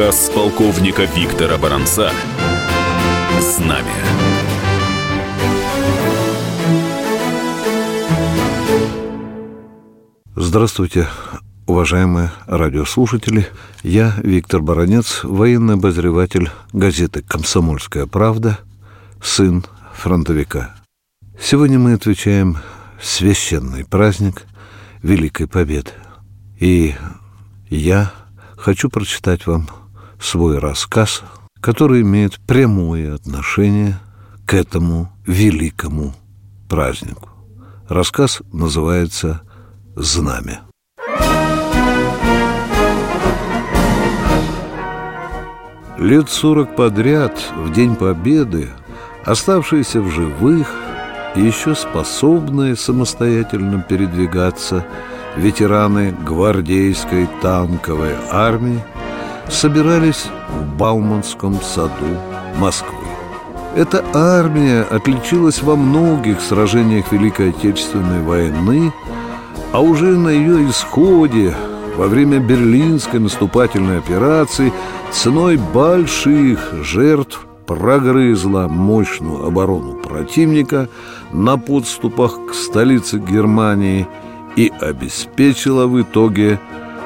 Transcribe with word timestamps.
Рассказ 0.00 0.30
полковника 0.34 1.04
Виктора 1.04 1.58
Баранца 1.58 2.10
«Знамя». 3.38 3.84
Здравствуйте, 10.34 11.06
уважаемые 11.66 12.30
радиослушатели. 12.46 13.46
Я 13.82 14.14
Виктор 14.22 14.62
Баранец, 14.62 15.22
военный 15.22 15.74
обозреватель 15.74 16.50
газеты 16.72 17.20
«Комсомольская 17.20 18.06
правда», 18.06 18.58
сын 19.22 19.66
фронтовика. 19.92 20.76
Сегодня 21.38 21.78
мы 21.78 21.92
отвечаем 21.92 22.56
священный 23.02 23.84
праздник 23.84 24.44
Великой 25.02 25.46
Победы. 25.46 25.90
И 26.58 26.94
я 27.68 28.10
хочу 28.56 28.88
прочитать 28.88 29.46
вам 29.46 29.68
свой 30.20 30.58
рассказ, 30.58 31.22
который 31.60 32.02
имеет 32.02 32.38
прямое 32.46 33.14
отношение 33.14 33.98
к 34.46 34.54
этому 34.54 35.10
великому 35.26 36.14
празднику. 36.68 37.30
Рассказ 37.88 38.42
называется 38.52 39.42
«Знамя». 39.96 40.60
Лет 45.98 46.30
сорок 46.30 46.76
подряд, 46.76 47.38
в 47.56 47.72
День 47.72 47.94
Победы, 47.94 48.70
оставшиеся 49.24 50.00
в 50.00 50.10
живых 50.10 50.74
и 51.36 51.42
еще 51.42 51.74
способные 51.74 52.76
самостоятельно 52.76 53.82
передвигаться– 53.82 54.86
ветераны 55.36 56.12
гвардейской 56.12 57.28
танковой 57.40 58.14
армии 58.30 58.80
собирались 59.48 60.26
в 60.48 60.76
Бауманском 60.76 61.60
саду 61.60 62.18
Москвы. 62.58 62.98
Эта 63.76 64.04
армия 64.12 64.82
отличилась 64.82 65.62
во 65.62 65.76
многих 65.76 66.40
сражениях 66.40 67.12
Великой 67.12 67.50
Отечественной 67.50 68.22
войны, 68.22 68.92
а 69.72 69.80
уже 69.80 70.16
на 70.16 70.28
ее 70.28 70.68
исходе 70.68 71.54
во 71.96 72.06
время 72.06 72.38
Берлинской 72.38 73.20
наступательной 73.20 73.98
операции 73.98 74.72
ценой 75.12 75.56
больших 75.56 76.74
жертв 76.82 77.46
прогрызла 77.66 78.66
мощную 78.68 79.46
оборону 79.46 79.94
противника 79.94 80.88
на 81.32 81.56
подступах 81.56 82.38
к 82.50 82.54
столице 82.54 83.18
Германии– 83.18 84.06
и 84.56 84.72
обеспечила 84.80 85.86
в 85.86 86.00
итоге 86.00 86.58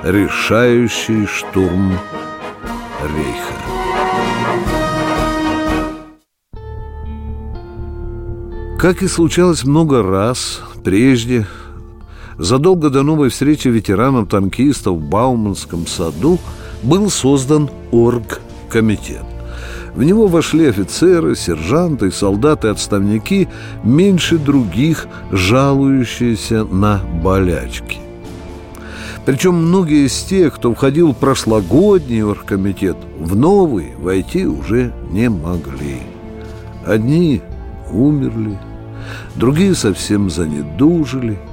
решающий 0.05 1.27
штурм 1.27 1.99
Рейха. 3.03 3.55
Как 8.79 9.03
и 9.03 9.09
случалось 9.09 9.65
много 9.65 10.03
раз 10.03 10.61
прежде, 10.85 11.47
задолго 12.37 12.91
до 12.91 13.03
новой 13.03 13.31
встречи 13.31 13.69
ветеранов-танкистов 13.69 14.99
в 14.99 15.09
Бауманском 15.09 15.87
саду 15.87 16.39
был 16.83 17.09
создан 17.09 17.71
оргкомитет. 17.91 19.25
В 19.95 20.03
него 20.03 20.27
вошли 20.27 20.67
офицеры, 20.67 21.35
сержанты, 21.35 22.11
солдаты-отставники, 22.11 23.49
меньше 23.83 24.37
других, 24.37 25.07
жалующиеся 25.33 26.65
на 26.65 27.01
болячки. 27.23 28.04
Причем 29.27 29.55
многие 29.55 30.07
из 30.07 30.23
тех, 30.23 30.55
кто 30.55 30.75
входил 30.75 31.13
в 31.13 31.17
прошлогодний 31.17 32.23
оргкомитет, 32.23 32.97
в 33.19 33.35
новый 33.35 33.95
войти 33.97 34.47
уже 34.47 34.93
не 35.11 35.31
могли. 35.31 36.03
Одни 36.87 37.41
умерли, 37.91 38.59
другие 39.37 39.75
совсем 39.75 40.31
занедужили– 40.31 41.39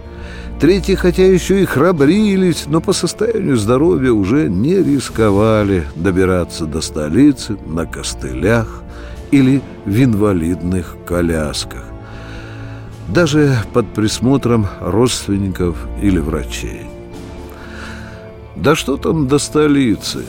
Третьи, 0.62 0.94
хотя 0.94 1.26
еще 1.26 1.64
и 1.64 1.66
храбрились, 1.66 2.66
но 2.68 2.82
по 2.82 2.94
состоянию 2.94 3.58
здоровья 3.58 4.12
уже 4.12 4.48
не 4.48 4.76
рисковали 4.76 5.86
добираться 5.96 6.68
до 6.68 6.82
столицы 6.82 7.58
на 7.66 7.88
костылях 7.88 8.84
или 9.32 9.64
в 9.86 10.04
инвалидных 10.04 10.98
колясках. 11.04 11.84
Даже 13.08 13.58
под 13.74 13.92
присмотром 13.92 14.68
родственников 14.82 15.76
или 16.00 16.20
врачей. 16.20 16.91
Да 18.62 18.76
что 18.76 18.96
там 18.98 19.28
до 19.28 19.40
столицы? 19.40 20.24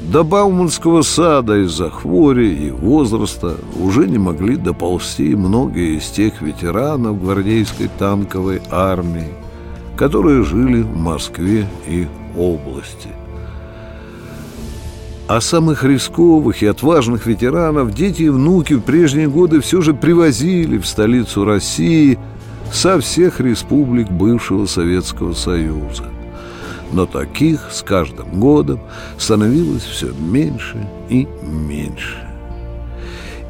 До 0.00 0.24
Бауманского 0.24 1.02
сада 1.02 1.62
из-за 1.64 1.90
хвори 1.90 2.68
и 2.68 2.70
возраста 2.70 3.56
уже 3.78 4.08
не 4.08 4.16
могли 4.16 4.56
доползти 4.56 5.34
многие 5.34 5.98
из 5.98 6.06
тех 6.06 6.40
ветеранов 6.40 7.22
гвардейской 7.22 7.90
танковой 7.98 8.62
армии, 8.70 9.34
которые 9.98 10.44
жили 10.44 10.80
в 10.80 10.96
Москве 10.96 11.66
и 11.86 12.06
области. 12.38 13.10
А 15.26 15.42
самых 15.42 15.84
рисковых 15.84 16.62
и 16.62 16.66
отважных 16.66 17.26
ветеранов 17.26 17.92
дети 17.92 18.22
и 18.22 18.28
внуки 18.30 18.74
в 18.74 18.80
прежние 18.80 19.28
годы 19.28 19.60
все 19.60 19.82
же 19.82 19.92
привозили 19.92 20.78
в 20.78 20.86
столицу 20.86 21.44
России 21.44 22.18
со 22.72 22.98
всех 22.98 23.40
республик 23.40 24.10
бывшего 24.10 24.64
Советского 24.64 25.34
Союза. 25.34 26.04
Но 26.92 27.06
таких 27.06 27.68
с 27.70 27.82
каждым 27.82 28.40
годом 28.40 28.80
становилось 29.18 29.82
все 29.82 30.12
меньше 30.18 30.88
и 31.08 31.26
меньше. 31.42 32.28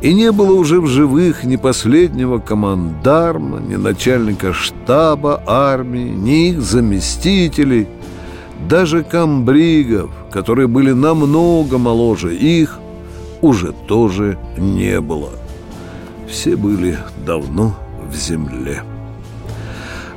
И 0.01 0.15
не 0.15 0.31
было 0.31 0.53
уже 0.53 0.81
в 0.81 0.87
живых 0.87 1.43
ни 1.45 1.57
последнего 1.57 2.39
командарма, 2.39 3.59
ни 3.59 3.75
начальника 3.75 4.53
штаба 4.53 5.43
армии, 5.47 6.09
ни 6.09 6.51
их 6.51 6.63
заместителей, 6.63 7.89
даже 8.69 9.03
комбригов, 9.03 10.11
которые 10.31 10.69
были 10.69 10.93
намного 10.93 11.79
моложе 11.79 12.35
их, 12.37 12.79
уже 13.41 13.73
тоже 13.87 14.39
не 14.57 15.01
было. 15.01 15.31
Все 16.29 16.57
были 16.57 16.99
давно 17.27 17.75
в 18.09 18.15
земле. 18.15 18.83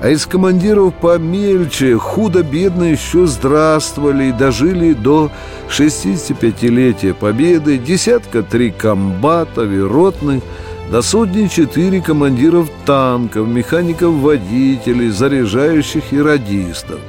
А 0.01 0.09
из 0.09 0.25
командиров 0.25 0.95
помельче 0.95 1.95
худо-бедно 1.95 2.85
еще 2.85 3.27
здравствовали 3.27 4.25
и 4.25 4.31
дожили 4.31 4.93
до 4.93 5.31
65-летия 5.69 7.13
Победы, 7.13 7.77
десятка 7.77 8.41
три 8.41 8.71
комбатов 8.71 9.71
и 9.71 9.79
ротных, 9.79 10.41
до 10.89 11.03
сотни 11.03 11.45
четыре 11.47 12.01
командиров 12.01 12.67
танков, 12.83 13.47
механиков-водителей, 13.47 15.09
заряжающих 15.09 16.11
и 16.11 16.19
радистов. 16.19 16.99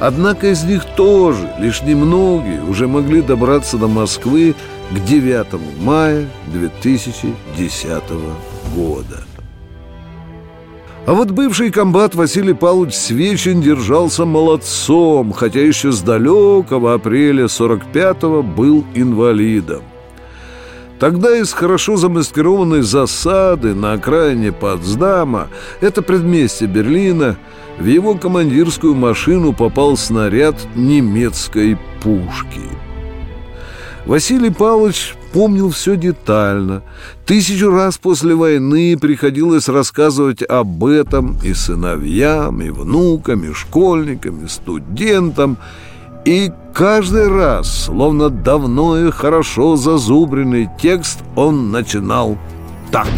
Однако 0.00 0.48
из 0.48 0.64
них 0.64 0.86
тоже 0.96 1.52
лишь 1.58 1.82
немногие 1.82 2.62
уже 2.62 2.88
могли 2.88 3.20
добраться 3.20 3.76
до 3.76 3.88
Москвы 3.88 4.54
к 4.90 5.04
9 5.04 5.60
мая 5.80 6.26
2010 6.46 8.02
года. 8.74 9.22
А 11.04 11.14
вот 11.14 11.32
бывший 11.32 11.72
комбат 11.72 12.14
Василий 12.14 12.54
Павлович 12.54 12.94
Свечин 12.94 13.60
держался 13.60 14.24
молодцом, 14.24 15.32
хотя 15.32 15.60
еще 15.60 15.90
с 15.90 16.00
далекого 16.00 16.94
апреля 16.94 17.46
45-го 17.46 18.42
был 18.42 18.84
инвалидом. 18.94 19.82
Тогда 21.00 21.36
из 21.36 21.52
хорошо 21.52 21.96
замаскированной 21.96 22.82
засады 22.82 23.74
на 23.74 23.94
окраине 23.94 24.52
Потсдама, 24.52 25.48
это 25.80 26.02
предместье 26.02 26.68
Берлина, 26.68 27.36
в 27.80 27.84
его 27.84 28.14
командирскую 28.14 28.94
машину 28.94 29.52
попал 29.52 29.96
снаряд 29.96 30.54
немецкой 30.76 31.76
пушки. 32.00 32.81
Василий 34.06 34.50
Павлович 34.50 35.14
помнил 35.32 35.70
все 35.70 35.96
детально. 35.96 36.82
Тысячу 37.24 37.70
раз 37.70 37.98
после 37.98 38.34
войны 38.34 38.96
приходилось 39.00 39.68
рассказывать 39.68 40.42
об 40.42 40.84
этом 40.84 41.38
и 41.42 41.54
сыновьям, 41.54 42.60
и 42.60 42.70
внукам, 42.70 43.44
и 43.44 43.52
школьникам, 43.52 44.44
и 44.44 44.48
студентам. 44.48 45.56
И 46.24 46.50
каждый 46.74 47.28
раз, 47.28 47.84
словно 47.86 48.28
давно 48.28 48.98
и 48.98 49.10
хорошо 49.10 49.76
зазубренный 49.76 50.68
текст, 50.80 51.20
он 51.36 51.70
начинал 51.70 52.36
так. 52.90 53.08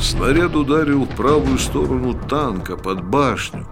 Снаряд 0.00 0.54
ударил 0.54 1.04
в 1.04 1.16
правую 1.16 1.58
сторону 1.58 2.14
танка 2.28 2.76
под 2.76 3.02
башню. 3.04 3.66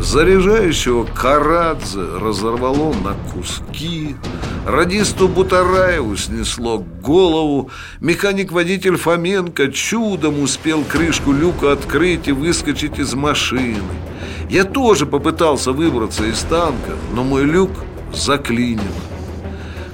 Заряжающего 0.00 1.04
Карадзе 1.04 2.00
разорвало 2.00 2.94
на 2.94 3.14
куски, 3.30 4.16
радисту 4.66 5.28
Бутараеву 5.28 6.16
снесло 6.16 6.78
голову, 6.78 7.70
механик-водитель 8.00 8.96
Фоменко 8.96 9.70
чудом 9.70 10.42
успел 10.42 10.82
крышку 10.84 11.32
люка 11.32 11.72
открыть 11.72 12.28
и 12.28 12.32
выскочить 12.32 12.98
из 12.98 13.12
машины. 13.12 13.76
Я 14.48 14.64
тоже 14.64 15.04
попытался 15.04 15.72
выбраться 15.72 16.24
из 16.24 16.40
танка, 16.40 16.92
но 17.12 17.22
мой 17.22 17.44
люк 17.44 17.70
заклинило. 18.10 18.82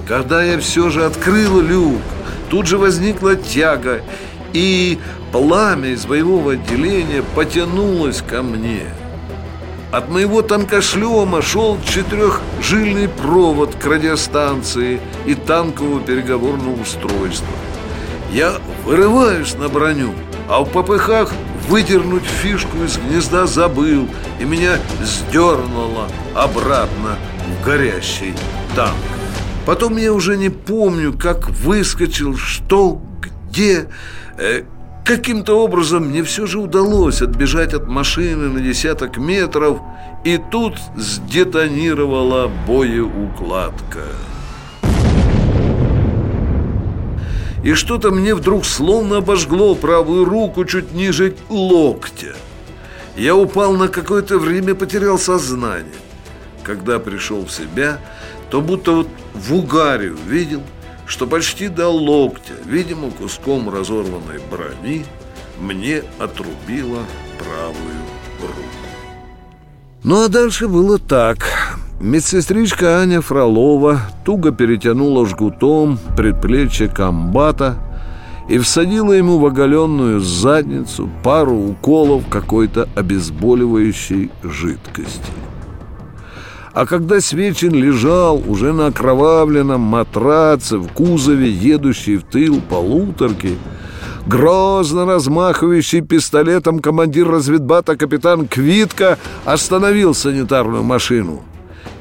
Когда 0.07 0.41
я 0.41 0.57
все 0.59 0.89
же 0.89 1.03
открыл 1.03 1.59
люк, 1.59 2.01
тут 2.49 2.65
же 2.65 2.77
возникла 2.77 3.35
тяга, 3.35 4.01
и 4.53 4.99
пламя 5.33 5.89
из 5.89 6.05
боевого 6.05 6.53
отделения 6.53 7.23
потянулось 7.35 8.21
ко 8.21 8.41
мне. 8.41 8.85
От 9.91 10.09
моего 10.09 10.41
танкошлема 10.41 11.41
шел 11.41 11.77
четырехжильный 11.81 13.07
провод 13.07 13.75
к 13.75 13.85
радиостанции 13.85 14.99
и 15.25 15.33
танкового 15.33 16.01
переговорного 16.01 16.81
устройства. 16.81 17.47
Я 18.31 18.55
вырываюсь 18.83 19.55
на 19.55 19.69
броню, 19.69 20.13
а 20.49 20.61
в 20.61 20.69
попыхах 20.69 21.31
выдернуть 21.67 22.23
фишку 22.23 22.77
из 22.85 22.97
гнезда 22.97 23.45
забыл 23.45 24.07
И 24.39 24.45
меня 24.45 24.77
сдернуло 25.01 26.07
обратно 26.33 27.17
в 27.45 27.65
горящий 27.65 28.33
танк 28.75 28.95
Потом 29.65 29.97
я 29.97 30.13
уже 30.13 30.37
не 30.37 30.49
помню, 30.49 31.11
как 31.11 31.49
выскочил, 31.49 32.37
что, 32.37 33.01
где 33.49 33.89
э, 34.37 34.63
Каким-то 35.07 35.63
образом 35.63 36.09
мне 36.09 36.21
все 36.21 36.45
же 36.47 36.59
удалось 36.59 37.21
отбежать 37.21 37.73
от 37.73 37.87
машины 37.87 38.49
на 38.49 38.59
десяток 38.59 39.15
метров 39.15 39.79
И 40.25 40.37
тут 40.37 40.73
сдетонировала 40.97 42.51
боеукладка 42.67 44.03
И 47.63 47.73
что-то 47.73 48.11
мне 48.11 48.35
вдруг 48.35 48.65
словно 48.65 49.19
обожгло 49.19 49.75
правую 49.75 50.25
руку 50.25 50.65
чуть 50.65 50.91
ниже 50.91 51.35
локтя. 51.49 52.35
Я 53.15 53.35
упал 53.35 53.73
на 53.73 53.87
какое-то 53.87 54.37
время, 54.37 54.75
потерял 54.75 55.17
сознание. 55.17 55.91
Когда 56.63 56.99
пришел 56.99 57.45
в 57.45 57.51
себя, 57.51 57.99
то 58.49 58.61
будто 58.61 58.91
вот 58.91 59.07
в 59.33 59.53
угаре 59.55 60.11
увидел, 60.11 60.61
что 61.07 61.25
почти 61.25 61.69
до 61.69 61.89
локтя, 61.89 62.53
видимо, 62.65 63.09
куском 63.11 63.69
разорванной 63.69 64.39
брони, 64.51 65.05
мне 65.59 66.03
отрубило 66.19 66.99
правую 67.39 67.97
руку. 68.41 68.87
Ну 70.03 70.23
а 70.23 70.27
дальше 70.27 70.67
было 70.67 70.99
так. 70.99 71.37
Медсестричка 71.99 72.99
Аня 72.99 73.21
Фролова 73.21 74.01
туго 74.23 74.51
перетянула 74.51 75.25
жгутом 75.25 75.97
предплечье 76.15 76.87
комбата 76.87 77.77
и 78.47 78.59
всадила 78.59 79.13
ему 79.13 79.39
в 79.39 79.45
оголенную 79.45 80.19
задницу 80.19 81.09
пару 81.23 81.55
уколов 81.55 82.27
какой-то 82.29 82.87
обезболивающей 82.95 84.29
жидкости. 84.43 85.31
А 86.77 86.85
когда 86.85 87.19
Свечин 87.19 87.73
лежал 87.73 88.39
уже 88.47 88.71
на 88.71 88.85
окровавленном 88.85 89.81
матраце 89.81 90.77
в 90.77 90.87
кузове, 90.89 91.49
едущей 91.49 92.17
в 92.17 92.23
тыл 92.23 92.61
полуторки, 92.61 93.57
грозно 94.27 95.07
размахивающий 95.07 96.01
пистолетом 96.01 96.77
командир 96.77 97.27
разведбата 97.27 97.97
капитан 97.97 98.47
Квитка 98.47 99.17
остановил 99.43 100.13
санитарную 100.13 100.83
машину– 100.83 101.41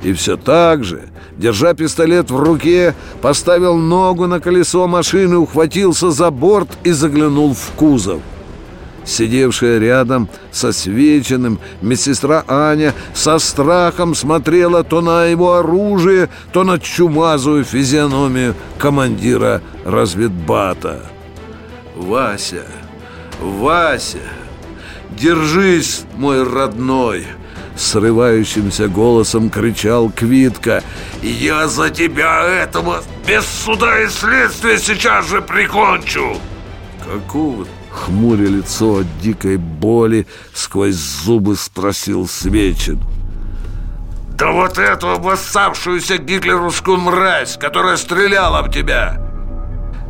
и 0.03 0.13
все 0.13 0.37
так 0.37 0.85
же, 0.85 1.09
держа 1.39 1.73
пистолет 1.73 2.31
в 2.31 2.39
руке, 2.39 2.95
поставил 3.23 3.77
ногу 3.77 4.27
на 4.27 4.41
колесо 4.41 4.87
машины, 4.87 5.39
ухватился 5.39 6.11
за 6.11 6.31
борт 6.31 6.69
и 6.85 6.91
заглянул 6.91 7.55
в 7.55 7.71
кузов. 7.77 8.21
Сидевшая 9.07 9.79
рядом 9.79 10.29
со 10.51 10.73
свеченным 10.73 11.61
медсестра 11.81 12.45
Аня 12.49 12.93
со 13.15 13.39
страхом 13.39 14.17
смотрела 14.17 14.83
то 14.83 15.01
на 15.01 15.27
его 15.27 15.55
оружие, 15.55 16.29
то 16.53 16.65
на 16.65 16.81
чумазую 16.81 17.65
физиономию 17.65 18.57
командира 18.79 19.63
разведбата. 19.85 21.07
«Вася! 21.95 22.67
Вася! 23.41 24.19
Держись, 25.11 26.03
мой 26.17 26.43
родной!» 26.43 27.27
Срывающимся 27.77 28.89
голосом 28.89 29.51
кричал 29.51 30.11
Квитка 30.11 30.83
«Я 31.23 31.69
за 31.69 31.91
тебя 31.91 32.43
этого 32.43 33.05
без 33.27 33.45
суда 33.45 34.03
и 34.03 34.09
следствия 34.09 34.79
сейчас 34.79 35.29
же 35.29 35.43
прикончу!» 35.43 36.39
«Какого 37.05 37.67
хмуря 37.97 38.49
лицо 38.49 39.01
от 39.01 39.21
дикой 39.21 39.57
боли 39.57 40.27
сквозь 40.55 40.95
зубы 40.95 41.57
спросил 41.57 42.29
Свечин 42.29 43.01
«Да 44.39 44.53
вот 44.53 44.79
эту 44.79 45.09
обоссавшуюся 45.11 46.19
гитлеровскую 46.19 46.99
мразь, 46.99 47.57
которая 47.57 47.97
стреляла 47.97 48.63
в 48.63 48.71
тебя!» 48.71 49.26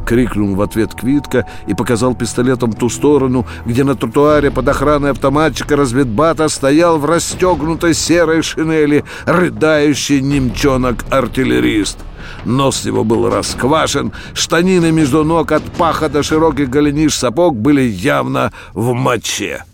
Крикнул 0.06 0.54
в 0.54 0.62
ответ 0.62 0.94
Квитка 0.94 1.46
и 1.66 1.74
показал 1.74 2.14
пистолетом 2.14 2.72
ту 2.72 2.88
сторону, 2.88 3.44
где 3.66 3.82
на 3.82 3.96
тротуаре 3.96 4.52
под 4.52 4.68
охраной 4.68 5.10
автоматчика 5.10 5.74
разведбата 5.74 6.48
стоял 6.48 6.98
в 6.98 7.04
расстегнутой 7.06 7.92
серой 7.92 8.42
шинели 8.42 9.04
рыдающий 9.26 10.20
немчонок-артиллерист. 10.20 11.98
Нос 12.44 12.86
его 12.86 13.02
был 13.02 13.28
расквашен, 13.28 14.12
штанины 14.32 14.92
между 14.92 15.24
ног 15.24 15.50
от 15.50 15.64
паха 15.72 16.08
до 16.08 16.22
широких 16.22 16.70
голениш 16.70 17.16
сапог 17.16 17.56
были 17.56 17.82
явно 17.82 18.52
в 18.74 18.92
моче. 18.92 19.64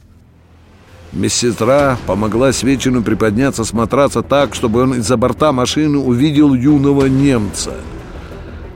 Медсестра 1.12 1.98
помогла 2.06 2.52
Свечину 2.52 3.02
приподняться 3.02 3.64
с 3.64 3.74
матраца 3.74 4.22
так, 4.22 4.54
чтобы 4.54 4.84
он 4.84 4.94
из-за 4.94 5.18
борта 5.18 5.52
машины 5.52 5.98
увидел 5.98 6.54
юного 6.54 7.04
немца— 7.04 7.74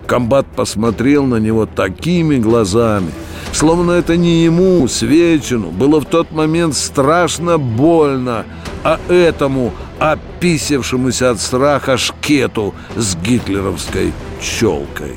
Комбат 0.06 0.46
посмотрел 0.54 1.24
на 1.24 1.36
него 1.36 1.66
такими 1.66 2.36
глазами, 2.36 3.10
словно 3.52 3.92
это 3.92 4.16
не 4.16 4.44
ему, 4.44 4.86
Свечину, 4.88 5.70
было 5.70 6.00
в 6.00 6.06
тот 6.06 6.30
момент 6.32 6.76
страшно 6.76 7.58
больно, 7.58 8.44
а 8.84 9.00
этому 9.08 9.72
описевшемуся 9.98 11.30
от 11.30 11.40
страха 11.40 11.96
шкету 11.96 12.74
с 12.96 13.16
гитлеровской 13.16 14.12
челкой. 14.40 15.16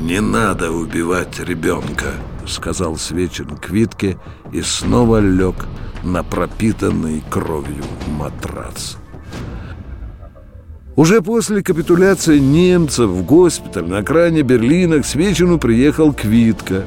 «Не 0.00 0.20
надо 0.20 0.70
убивать 0.70 1.38
ребенка»,— 1.40 2.14
сказал 2.46 2.96
Свечин 2.96 3.56
Квитке 3.56 4.18
и 4.52 4.62
снова 4.62 5.20
лег 5.20 5.56
на 6.04 6.22
пропитанный 6.22 7.22
кровью 7.30 7.84
матрац. 8.06 8.96
Уже 10.96 11.20
после 11.20 11.62
капитуляции 11.62 12.38
немцев 12.38 13.10
в 13.10 13.22
госпиталь 13.22 13.84
на 13.84 13.98
окраине 13.98 14.40
Берлина 14.40 15.00
к 15.02 15.06
Свечину 15.06 15.58
приехал 15.58 16.14
Квитка. 16.14 16.84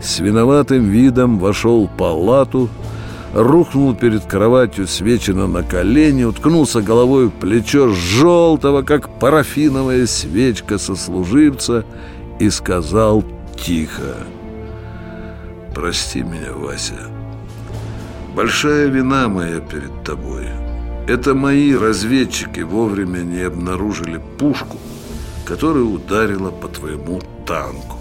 С 0.00 0.18
виноватым 0.18 0.88
видом 0.88 1.38
вошел 1.38 1.86
в 1.86 1.94
палату, 1.94 2.70
рухнул 3.34 3.94
перед 3.94 4.24
кроватью 4.24 4.86
Свечина 4.86 5.46
на 5.46 5.62
колени, 5.62 6.24
уткнулся 6.24 6.80
головой 6.80 7.26
в 7.26 7.32
плечо 7.32 7.90
желтого, 7.90 8.80
как 8.80 9.18
парафиновая 9.18 10.06
свечка 10.06 10.78
сослуживца, 10.78 11.84
и 12.40 12.48
сказал 12.48 13.22
тихо 13.62 14.16
«Прости 15.74 16.22
меня, 16.22 16.52
Вася, 16.54 16.94
большая 18.34 18.86
вина 18.86 19.28
моя 19.28 19.60
перед 19.60 20.02
тобой». 20.02 20.63
Это 21.06 21.34
мои 21.34 21.74
разведчики 21.74 22.60
вовремя 22.60 23.18
не 23.18 23.42
обнаружили 23.42 24.20
пушку, 24.38 24.78
которая 25.44 25.84
ударила 25.84 26.50
по 26.50 26.68
твоему 26.68 27.20
танку. 27.46 27.98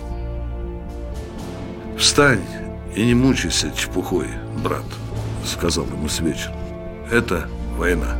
«Встань 1.98 2.46
и 2.96 3.06
не 3.06 3.14
мучайся 3.14 3.72
чепухой, 3.76 4.28
брат»,— 4.64 4.86
сказал 5.46 5.86
ему 5.86 6.08
с 6.08 6.20
вечера. 6.22 6.54
«Это 7.12 7.50
война». 7.78 8.18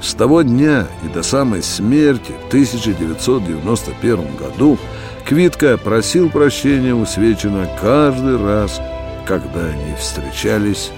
С 0.00 0.14
того 0.14 0.42
дня 0.42 0.86
и 1.04 1.08
до 1.08 1.22
самой 1.22 1.62
смерти 1.62 2.32
в 2.44 2.48
1991 2.48 4.36
году 4.36 4.78
Квитка 5.26 5.76
просил 5.76 6.30
прощения 6.30 6.94
у 6.94 7.04
Свечина 7.06 7.68
каждый 7.80 8.36
раз, 8.36 8.80
когда 9.26 9.66
они 9.66 9.96
встречались 9.96 10.90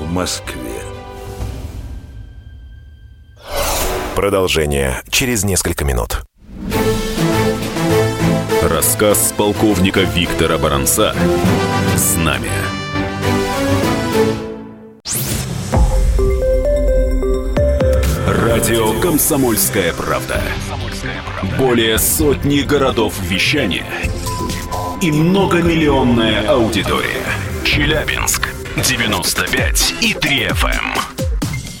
в 0.00 0.12
Москве. 0.12 0.65
Продолжение 4.16 5.02
через 5.10 5.44
несколько 5.44 5.84
минут. 5.84 6.22
Рассказ 8.62 9.34
полковника 9.36 10.00
Виктора 10.00 10.56
Баранца 10.56 11.14
«Знамя». 11.96 12.50
Радио 18.26 18.98
«Комсомольская 19.00 19.92
правда». 19.92 20.40
Более 21.58 21.98
сотни 21.98 22.60
городов 22.60 23.12
вещания 23.20 23.84
и 25.02 25.12
многомиллионная 25.12 26.48
аудитория. 26.48 27.26
Челябинск 27.66 28.48
95 28.82 29.94
и 30.00 30.14
3 30.14 30.46
FM. 30.46 31.00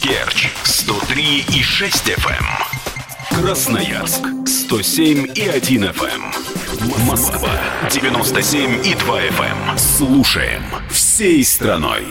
Керчь 0.02 0.50
103 0.86 1.44
и 1.52 1.62
6 1.64 2.10
FM. 2.10 3.40
Красноярск 3.40 4.20
107 4.46 5.32
и 5.34 5.48
1 5.48 5.84
FM. 5.84 7.04
Москва 7.04 7.50
97 7.90 8.86
и 8.86 8.94
2 8.94 9.20
FM. 9.20 9.78
Слушаем 9.78 10.62
всей 10.88 11.42
страной. 11.44 12.04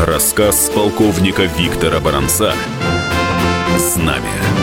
Рассказ 0.00 0.72
полковника 0.74 1.44
Виктора 1.44 2.00
Баранца 2.00 2.52
«Знамя». 3.78 4.57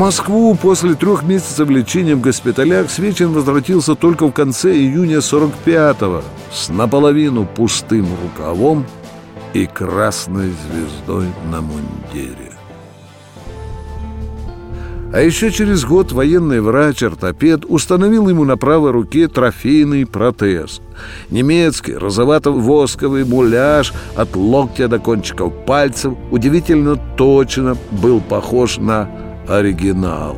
Москву 0.00 0.54
после 0.54 0.94
трех 0.94 1.24
месяцев 1.24 1.68
лечения 1.68 2.14
в 2.14 2.22
госпиталях 2.22 2.90
Свечин 2.90 3.34
возвратился 3.34 3.94
только 3.94 4.26
в 4.26 4.32
конце 4.32 4.74
июня 4.74 5.18
45-го 5.18 6.22
с 6.50 6.70
наполовину 6.70 7.44
пустым 7.44 8.06
рукавом 8.22 8.86
и 9.52 9.66
красной 9.66 10.52
звездой 10.52 11.26
на 11.52 11.60
мундире. 11.60 12.52
А 15.12 15.20
еще 15.20 15.50
через 15.50 15.84
год 15.84 16.12
военный 16.12 16.62
врач-ортопед 16.62 17.66
установил 17.68 18.26
ему 18.30 18.44
на 18.44 18.56
правой 18.56 18.92
руке 18.92 19.28
трофейный 19.28 20.06
протез. 20.06 20.80
Немецкий 21.28 21.92
розовато-восковый 21.92 23.26
муляж 23.26 23.92
от 24.16 24.34
локтя 24.34 24.88
до 24.88 24.98
кончиков 24.98 25.52
пальцев 25.66 26.14
удивительно 26.30 26.96
точно 27.18 27.76
был 27.90 28.22
похож 28.22 28.78
на 28.78 29.29
оригинал. 29.50 30.36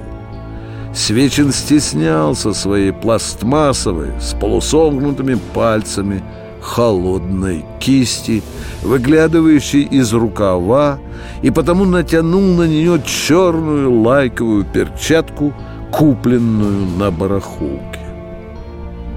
Свечин 0.94 1.52
стеснялся 1.52 2.52
своей 2.52 2.92
пластмассовой 2.92 4.12
с 4.20 4.34
полусогнутыми 4.34 5.38
пальцами 5.54 6.22
холодной 6.60 7.64
кисти, 7.80 8.42
выглядывающей 8.82 9.82
из 9.82 10.12
рукава, 10.12 10.98
и 11.42 11.50
потому 11.50 11.84
натянул 11.84 12.42
на 12.42 12.64
нее 12.64 13.02
черную 13.04 14.02
лайковую 14.02 14.64
перчатку, 14.64 15.52
купленную 15.90 16.86
на 16.98 17.10
барахолке. 17.10 18.01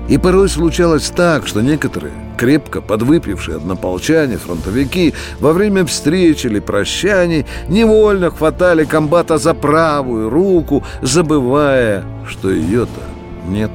И 0.07 0.19
порой 0.19 0.49
случалось 0.49 1.09
так, 1.09 1.47
что 1.47 1.61
некоторые, 1.61 2.13
крепко 2.37 2.79
подвыпившие 2.81 3.57
однополчане, 3.57 4.37
фронтовики, 4.37 5.15
во 5.39 5.51
время 5.51 5.83
встреч 5.85 6.45
или 6.45 6.59
прощаний 6.59 7.45
невольно 7.69 8.29
хватали 8.29 8.85
комбата 8.85 9.39
за 9.39 9.55
правую 9.55 10.29
руку, 10.29 10.83
забывая, 11.01 12.03
что 12.27 12.51
ее-то 12.51 13.01
нет. 13.47 13.71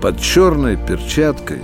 Под 0.00 0.20
черной 0.20 0.76
перчаткой, 0.76 1.58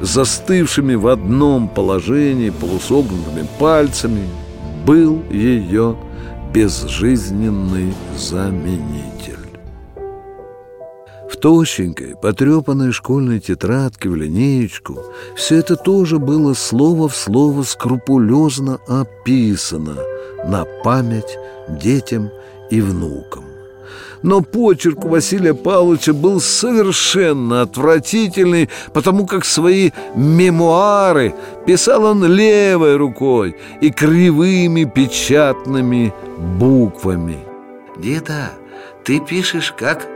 застывшими 0.00 0.96
в 0.96 1.06
одном 1.06 1.68
положении 1.68 2.50
полусогнутыми 2.50 3.46
пальцами, 3.60 4.28
был 4.84 5.22
ее 5.30 5.96
безжизненный 6.52 7.94
заменитель. 8.18 9.31
Тощенькой, 11.42 12.14
потрепанной 12.14 12.92
школьной 12.92 13.40
тетрадке 13.40 14.08
в 14.08 14.14
линеечку 14.14 15.00
все 15.34 15.56
это 15.56 15.74
тоже 15.74 16.20
было 16.20 16.54
слово 16.54 17.08
в 17.08 17.16
слово 17.16 17.64
скрупулезно 17.64 18.78
описано 18.86 19.96
на 20.46 20.64
память 20.84 21.36
детям 21.68 22.30
и 22.70 22.80
внукам. 22.80 23.42
Но 24.22 24.40
почерк 24.40 25.04
Василия 25.04 25.52
Павловича 25.52 26.12
был 26.12 26.40
совершенно 26.40 27.62
отвратительный, 27.62 28.70
потому 28.92 29.26
как 29.26 29.44
свои 29.44 29.90
мемуары 30.14 31.34
писал 31.66 32.04
он 32.04 32.24
левой 32.24 32.94
рукой 32.94 33.56
и 33.80 33.90
кривыми 33.90 34.84
печатными 34.84 36.14
буквами. 36.38 37.38
«Деда, 37.98 38.52
ты 39.02 39.18
пишешь 39.18 39.74
как 39.76 40.06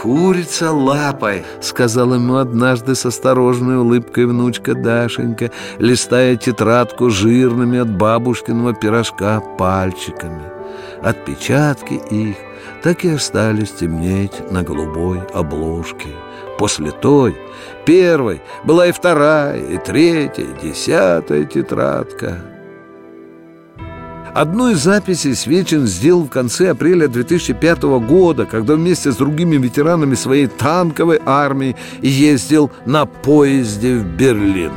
«Курица 0.00 0.70
лапой»,— 0.70 1.42
сказала 1.60 2.14
ему 2.14 2.36
однажды 2.36 2.94
с 2.94 3.04
осторожной 3.04 3.78
улыбкой 3.78 4.26
внучка 4.26 4.76
Дашенька, 4.76 5.50
листая 5.80 6.36
тетрадку 6.36 7.10
жирными 7.10 7.80
от 7.80 7.90
бабушкиного 7.90 8.74
пирожка 8.74 9.42
пальчиками. 9.58 10.44
Отпечатки 11.02 11.94
их 12.10 12.36
так 12.84 13.04
и 13.04 13.08
остались 13.08 13.72
темнеть 13.72 14.52
на 14.52 14.62
голубой 14.62 15.20
обложке. 15.34 16.10
После 16.60 16.92
той, 16.92 17.36
первой, 17.84 18.40
была 18.62 18.86
и 18.86 18.92
вторая, 18.92 19.58
и 19.58 19.78
третья, 19.78 20.44
и 20.44 20.68
десятая 20.68 21.44
тетрадка— 21.44 22.38
Одну 24.38 24.68
из 24.68 24.84
записей 24.84 25.34
Свечин 25.34 25.88
сделал 25.88 26.22
в 26.22 26.28
конце 26.28 26.70
апреля 26.70 27.08
2005 27.08 27.82
года, 28.06 28.46
когда 28.46 28.74
вместе 28.74 29.10
с 29.10 29.16
другими 29.16 29.56
ветеранами 29.56 30.14
своей 30.14 30.46
танковой 30.46 31.20
армии 31.26 31.74
ездил 32.02 32.70
на 32.86 33.04
поезде 33.04 33.96
в 33.96 34.04
Берлин. 34.04 34.70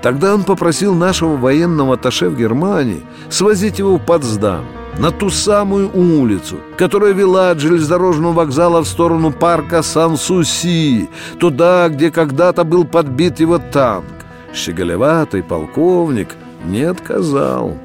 Тогда 0.00 0.32
он 0.32 0.44
попросил 0.44 0.94
нашего 0.94 1.36
военного 1.36 1.96
атташе 1.96 2.30
в 2.30 2.38
Германии 2.38 3.02
свозить 3.28 3.80
его 3.80 3.98
в 3.98 4.02
Потсдам, 4.02 4.64
на 4.98 5.10
ту 5.10 5.28
самую 5.28 5.90
улицу, 5.94 6.56
которая 6.78 7.12
вела 7.12 7.50
от 7.50 7.60
железнодорожного 7.60 8.32
вокзала 8.32 8.80
в 8.80 8.88
сторону 8.88 9.30
парка 9.30 9.82
Сан-Суси, 9.82 11.10
туда, 11.38 11.90
где 11.90 12.10
когда-то 12.10 12.64
был 12.64 12.86
подбит 12.86 13.40
его 13.40 13.58
танк. 13.58 14.06
Щеголеватый 14.54 15.42
полковник 15.42 16.28
не 16.64 16.84
отказал 16.84 17.76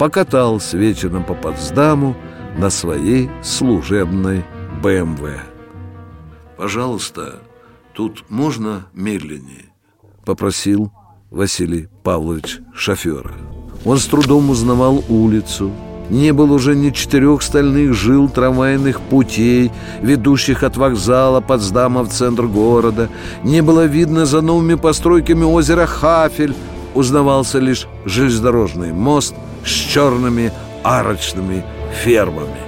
покатал 0.00 0.60
с 0.60 0.72
вечером 0.72 1.24
по 1.24 1.34
Потсдаму 1.34 2.16
на 2.56 2.70
своей 2.70 3.28
служебной 3.42 4.46
БМВ. 4.82 5.20
«Пожалуйста, 6.56 7.40
тут 7.92 8.24
можно 8.30 8.86
медленнее?»— 8.94 9.66
попросил 10.24 10.90
Василий 11.30 11.90
Павлович 12.02 12.60
шофера. 12.74 13.34
Он 13.84 13.98
с 13.98 14.06
трудом 14.06 14.48
узнавал 14.48 15.04
улицу. 15.10 15.70
Не 16.08 16.32
было 16.32 16.54
уже 16.54 16.74
ни 16.74 16.88
четырех 16.88 17.42
стальных 17.42 17.92
жил 17.92 18.30
трамвайных 18.30 19.02
путей, 19.02 19.70
ведущих 20.00 20.62
от 20.62 20.78
вокзала 20.78 21.42
Потсдама 21.42 22.04
в 22.04 22.08
центр 22.08 22.46
города. 22.46 23.10
Не 23.44 23.60
было 23.60 23.84
видно 23.84 24.24
за 24.24 24.40
новыми 24.40 24.76
постройками 24.76 25.44
озера 25.44 25.84
Хафель. 25.84 26.54
Узнавался 26.94 27.58
лишь 27.58 27.86
железнодорожный 28.06 28.94
мост— 28.94 29.34
с 29.64 29.70
черными 29.70 30.52
арочными 30.82 31.64
фермами. 32.02 32.60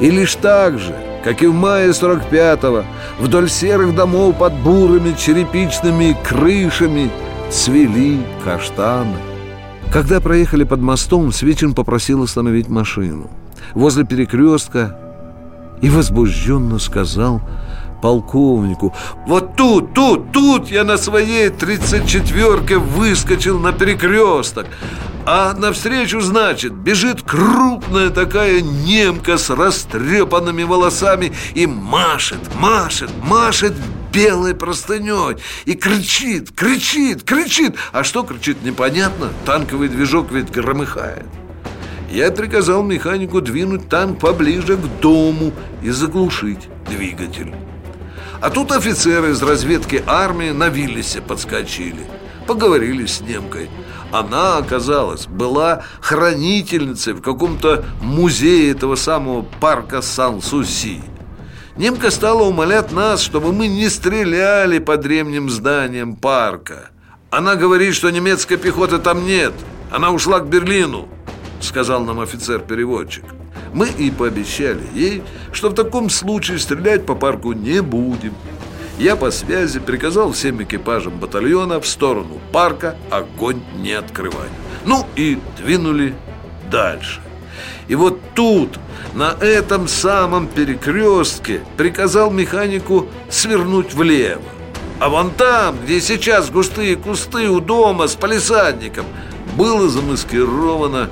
И 0.00 0.10
лишь 0.10 0.34
так 0.34 0.78
же, 0.78 0.94
как 1.22 1.42
и 1.42 1.46
в 1.46 1.54
мае 1.54 1.90
45-го, 1.90 2.84
вдоль 3.20 3.48
серых 3.48 3.94
домов 3.94 4.38
под 4.38 4.52
бурыми 4.54 5.14
черепичными 5.16 6.16
крышами 6.24 7.10
цвели 7.50 8.20
каштаны. 8.44 9.16
Когда 9.92 10.20
проехали 10.20 10.64
под 10.64 10.80
мостом, 10.80 11.30
Свечин 11.32 11.72
попросил 11.72 12.22
остановить 12.22 12.68
машину. 12.68 13.30
Возле 13.74 14.04
перекрестка 14.04 14.98
и 15.80 15.88
возбужденно 15.88 16.78
сказал 16.78 17.40
полковнику 18.02 18.92
«Вот 19.26 19.56
тут, 19.56 19.94
тут, 19.94 20.32
тут 20.32 20.70
я 20.70 20.84
на 20.84 20.96
своей 20.98 21.48
тридцать 21.48 22.06
четверке 22.06 22.76
выскочил 22.76 23.58
на 23.58 23.72
перекресток 23.72 24.66
а 25.26 25.54
навстречу, 25.54 26.20
значит, 26.20 26.72
бежит 26.72 27.22
крупная 27.22 28.10
такая 28.10 28.60
немка 28.60 29.38
с 29.38 29.48
растрепанными 29.50 30.64
волосами 30.64 31.32
и 31.54 31.66
машет, 31.66 32.40
машет, 32.56 33.10
машет 33.22 33.74
белой 34.12 34.54
простыней 34.54 35.36
и 35.64 35.74
кричит, 35.74 36.52
кричит, 36.52 37.22
кричит. 37.22 37.76
А 37.92 38.04
что 38.04 38.22
кричит, 38.22 38.62
непонятно. 38.62 39.30
Танковый 39.46 39.88
движок 39.88 40.30
ведь 40.30 40.50
громыхает. 40.50 41.26
Я 42.10 42.30
приказал 42.30 42.82
механику 42.82 43.40
двинуть 43.40 43.88
танк 43.88 44.20
поближе 44.20 44.76
к 44.76 45.00
дому 45.00 45.52
и 45.82 45.90
заглушить 45.90 46.68
двигатель. 46.88 47.52
А 48.40 48.50
тут 48.50 48.72
офицеры 48.72 49.30
из 49.30 49.42
разведки 49.42 50.02
армии 50.06 50.50
на 50.50 50.68
Виллисе 50.68 51.22
подскочили. 51.22 52.06
Поговорили 52.46 53.06
с 53.06 53.22
немкой– 53.22 53.70
она, 54.14 54.58
оказалась, 54.58 55.26
была 55.26 55.82
хранительницей 56.00 57.14
в 57.14 57.20
каком-то 57.20 57.84
музее 58.00 58.70
этого 58.70 58.94
самого 58.94 59.42
парка 59.60 60.02
Сан-Суси. 60.02 61.02
Немка 61.76 62.12
стала 62.12 62.44
умолять 62.44 62.92
нас, 62.92 63.20
чтобы 63.20 63.52
мы 63.52 63.66
не 63.66 63.88
стреляли 63.88 64.78
по 64.78 64.96
древним 64.96 65.50
зданиям 65.50 66.14
парка. 66.14 66.90
Она 67.30 67.56
говорит, 67.56 67.96
что 67.96 68.10
немецкой 68.10 68.56
пехоты 68.56 68.98
там 68.98 69.26
нет. 69.26 69.52
Она 69.90 70.12
ушла 70.12 70.38
к 70.38 70.46
Берлину, 70.46 71.08
сказал 71.60 72.04
нам 72.04 72.20
офицер-переводчик. 72.20 73.24
Мы 73.72 73.88
и 73.88 74.12
пообещали 74.12 74.84
ей, 74.94 75.24
что 75.50 75.70
в 75.70 75.74
таком 75.74 76.08
случае 76.08 76.60
стрелять 76.60 77.04
по 77.04 77.16
парку 77.16 77.52
не 77.52 77.82
будем. 77.82 78.34
Я 78.98 79.16
по 79.16 79.30
связи 79.30 79.80
приказал 79.80 80.32
всем 80.32 80.62
экипажам 80.62 81.18
батальона 81.18 81.80
в 81.80 81.86
сторону 81.86 82.40
парка 82.52 82.96
огонь 83.10 83.60
не 83.76 83.92
открывать. 83.92 84.50
Ну 84.84 85.06
и 85.16 85.38
двинули 85.58 86.14
дальше. 86.70 87.20
И 87.88 87.94
вот 87.96 88.20
тут, 88.34 88.78
на 89.14 89.36
этом 89.40 89.88
самом 89.88 90.46
перекрестке, 90.46 91.60
приказал 91.76 92.30
механику 92.30 93.08
свернуть 93.28 93.94
влево. 93.94 94.42
А 95.00 95.08
вон 95.08 95.32
там, 95.32 95.76
где 95.84 96.00
сейчас 96.00 96.50
густые 96.50 96.96
кусты 96.96 97.48
у 97.48 97.60
дома 97.60 98.06
с 98.06 98.14
палисадником, 98.14 99.06
было 99.56 99.88
замаскировано 99.88 101.10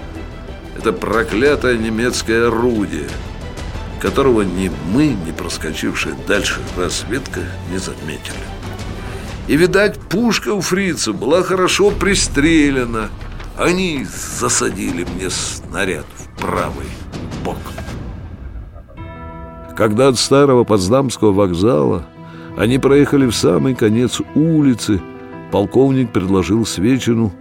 это 0.77 0.93
проклятое 0.93 1.77
немецкое 1.77 2.49
орудие, 2.49 3.09
которого 4.03 4.43
ни 4.43 4.69
мы, 4.93 5.17
ни 5.25 5.31
проскочившая 5.31 6.15
дальше 6.27 6.61
разведка 6.77 7.41
не 7.71 7.79
заметили. 7.79 8.35
И, 9.47 9.57
видать, 9.57 9.99
пушка 10.01 10.53
у 10.53 10.61
фрица 10.61 11.13
была 11.13 11.43
хорошо 11.43 11.93
пристрелена. 11.93 13.11
Они 13.57 14.05
засадили 14.05 15.05
мне 15.05 15.31
снаряд 15.31 16.07
в 16.17 16.41
правый 16.41 16.89
бок. 17.45 17.57
Когда 19.77 20.09
от 20.09 20.19
старого 20.19 20.65
Потсдамского 20.65 21.33
вокзала 21.33 22.05
они 22.57 22.79
проехали 22.79 23.27
в 23.27 23.35
самый 23.35 23.77
конец 23.77 24.21
улицы, 24.35 25.01
полковник 25.53 26.13
предложил 26.13 26.67
Свечину 26.67 27.33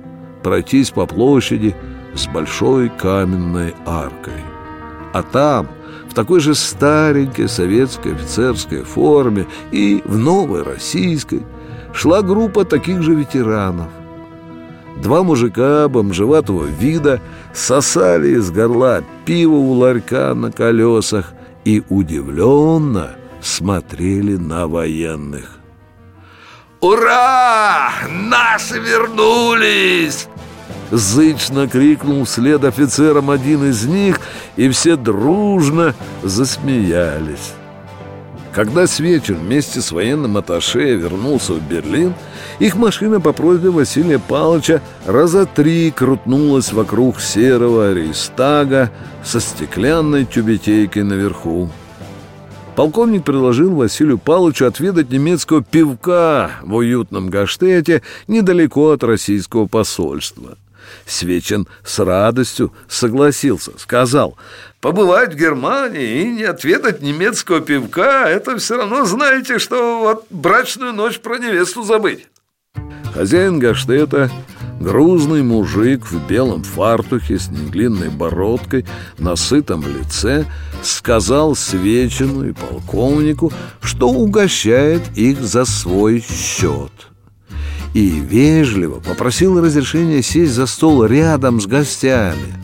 пройтись 0.43 0.91
по 0.91 1.07
площади 1.07 1.75
с 2.13 2.27
большой 2.27 2.89
каменной 2.89 3.73
аркой. 3.85 4.43
А 5.13 5.23
там, 5.23 5.67
в 6.11 6.13
такой 6.13 6.41
же 6.41 6.55
старенькой 6.55 7.47
советской 7.47 8.13
офицерской 8.13 8.83
форме 8.83 9.47
и 9.71 10.01
в 10.03 10.17
новой 10.17 10.61
российской, 10.61 11.41
шла 11.93 12.21
группа 12.21 12.65
таких 12.65 13.01
же 13.01 13.15
ветеранов. 13.15 13.87
Два 14.97 15.23
мужика 15.23 15.87
бомжеватого 15.87 16.65
вида 16.65 17.21
сосали 17.53 18.35
из 18.35 18.51
горла 18.51 19.05
пиво 19.25 19.55
у 19.55 19.71
ларька 19.71 20.33
на 20.33 20.51
колесах 20.51 21.31
и 21.63 21.81
удивленно 21.87 23.11
смотрели 23.41 24.35
на 24.35 24.67
военных. 24.67 25.59
«Ура! 26.81 27.89
Наши 28.09 28.79
вернулись!» 28.79 30.27
Зычно 30.91 31.69
крикнул 31.69 32.25
вслед 32.25 32.63
офицерам 32.65 33.29
один 33.29 33.69
из 33.69 33.85
них, 33.85 34.19
и 34.57 34.69
все 34.69 34.97
дружно 34.97 35.95
засмеялись. 36.21 37.53
Когда 38.53 38.85
Свечин 38.85 39.35
вместе 39.35 39.79
с 39.79 39.93
военным 39.93 40.35
атташе 40.35 40.95
вернулся 40.95 41.53
в 41.53 41.61
Берлин, 41.61 42.13
их 42.59 42.75
машина 42.75 43.21
по 43.21 43.31
просьбе 43.31 43.69
Василия 43.69 44.19
Павловича 44.19 44.81
раза 45.05 45.45
три 45.45 45.89
крутнулась 45.91 46.73
вокруг 46.73 47.21
серого 47.21 47.93
рейстага 47.93 48.91
со 49.23 49.39
стеклянной 49.39 50.25
тюбетейкой 50.25 51.03
наверху. 51.03 51.69
Полковник 52.75 53.23
предложил 53.23 53.75
Василию 53.75 54.17
Павловичу 54.17 54.65
отведать 54.65 55.09
немецкого 55.09 55.63
пивка 55.63 56.51
в 56.61 56.75
уютном 56.75 57.29
гаштете 57.29 58.01
недалеко 58.27 58.91
от 58.91 59.03
российского 59.03 59.67
посольства. 59.67 60.57
Свечин 61.05 61.67
с 61.83 61.99
радостью 61.99 62.73
согласился, 62.87 63.71
сказал, 63.77 64.37
«Побывать 64.79 65.33
в 65.33 65.37
Германии 65.37 66.21
и 66.21 66.27
не 66.27 66.43
отведать 66.43 67.01
немецкого 67.01 67.61
пивка– 67.61 68.29
это 68.29 68.57
все 68.57 68.77
равно, 68.77 69.05
знаете, 69.05 69.59
что 69.59 69.99
вот 69.99 70.25
брачную 70.29 70.93
ночь 70.93 71.19
про 71.19 71.37
невесту 71.37 71.83
забыть». 71.83 72.27
Хозяин 73.13 73.59
Гаштета, 73.59 74.31
грузный 74.79 75.43
мужик 75.43 76.05
в 76.05 76.27
белом 76.27 76.63
фартухе 76.63 77.37
с 77.37 77.49
недлинной 77.49 78.09
бородкой 78.09 78.85
на 79.17 79.35
сытом 79.35 79.83
лице, 79.85 80.45
сказал 80.81 81.55
Свечину 81.55 82.47
и 82.47 82.53
полковнику, 82.53 83.51
что 83.81 84.09
угощает 84.09 85.01
их 85.15 85.41
за 85.41 85.65
свой 85.65 86.21
счет– 86.21 86.91
и 87.93 88.09
вежливо 88.19 88.99
попросил 88.99 89.61
разрешения 89.61 90.21
сесть 90.21 90.53
за 90.53 90.65
стол 90.65 91.05
рядом 91.05 91.59
с 91.59 91.67
гостями. 91.67 92.55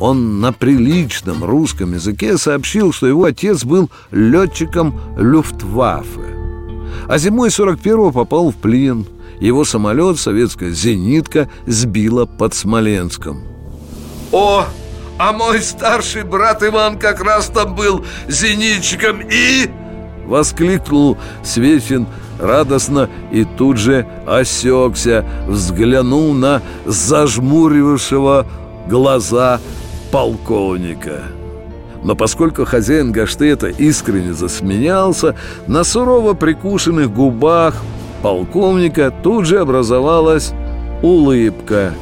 Он 0.00 0.40
на 0.40 0.52
приличном 0.52 1.42
русском 1.42 1.94
языке 1.94 2.38
сообщил, 2.38 2.92
что 2.92 3.06
его 3.06 3.24
отец 3.24 3.64
был 3.64 3.90
летчиком 4.10 5.00
Люфтваффе. 5.16 6.36
А 7.08 7.18
зимой 7.18 7.48
41-го 7.48 8.12
попал 8.12 8.50
в 8.50 8.56
плен. 8.56 9.06
Его 9.40 9.64
самолет, 9.64 10.18
советская 10.18 10.70
«Зенитка», 10.70 11.48
сбила 11.66 12.26
под 12.26 12.54
Смоленском. 12.54 13.42
«О, 14.32 14.66
а 15.18 15.32
мой 15.32 15.62
старший 15.62 16.24
брат 16.24 16.62
Иван 16.62 16.98
как 16.98 17.20
раз 17.22 17.46
там 17.46 17.74
был 17.74 18.04
зенитчиком 18.28 19.20
и...» 19.20 19.70
Воскликнул 20.28 21.16
Свечин 21.42 22.06
радостно 22.38 23.08
и 23.32 23.44
тут 23.44 23.78
же 23.78 24.06
осекся, 24.26 25.24
взглянул 25.48 26.34
на 26.34 26.60
зажмурившего 26.84 28.46
глаза 28.88 29.58
полковника. 30.12 31.22
Но 32.04 32.14
поскольку 32.14 32.66
хозяин 32.66 33.10
Гаштета 33.10 33.68
искренне 33.68 34.34
засмеялся, 34.34 35.34
на 35.66 35.82
сурово 35.82 36.34
прикушенных 36.34 37.10
губах 37.10 37.74
полковника 38.22 39.10
тут 39.22 39.46
же 39.46 39.60
образовалась 39.60 40.52
улыбка. 41.02 41.94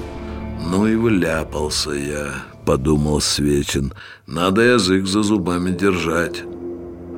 «Ну 0.69 0.85
и 0.89 0.97
вляпался 0.97 1.93
я»,— 1.93 2.27
подумал 2.67 3.21
Свечин. 3.21 3.93
«Надо 4.27 4.63
язык 4.63 5.07
за 5.07 5.23
зубами 5.23 5.71
держать». 5.71 6.43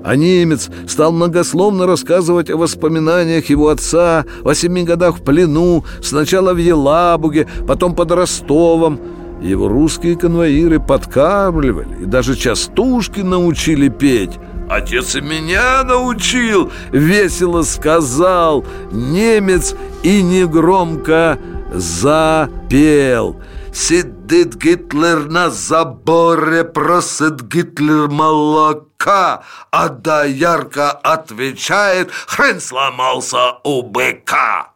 А 0.09 0.17
немец 0.17 0.71
стал 0.87 1.13
многословно 1.13 1.87
рассказывать 1.87 2.49
о 2.49 2.57
воспоминаниях 2.57 3.51
его 3.51 3.69
отца, 3.69 4.25
о 4.43 4.55
семи 4.55 4.83
годах 4.83 5.19
в 5.19 5.23
плену, 5.23 5.85
сначала 6.03 6.55
в 6.55 6.57
Елабуге, 6.57 7.47
потом 7.67 7.95
под 7.95 8.13
Ростовом. 8.13 8.99
Его 9.43 9.69
русские 9.69 10.17
конвоиры 10.17 10.81
подкармливали 10.81 12.05
и 12.05 12.07
даже 12.07 12.37
частушки 12.37 13.21
научили 13.21 13.91
петь. 13.91 14.33
«Отец 14.71 15.15
и 15.15 15.21
меня 15.21 15.85
научил!»— 15.85 16.73
весело 16.91 17.61
сказал 17.61 18.65
немец 18.91 19.75
и 20.03 20.23
негромко 20.23 21.39
запел— 21.75 23.37
Сидит 23.81 24.57
Гитлер 24.57 25.31
на 25.31 25.51
заборе, 25.51 26.65
просит 26.65 27.43
Гитлер 27.43 28.09
молока, 28.09 29.45
а 29.71 29.89
доярка 29.89 30.91
отвечает, 30.91 32.11
хрен 32.11 32.61
сломался 32.61 33.53
у 33.63 33.83
быка. 33.83 34.73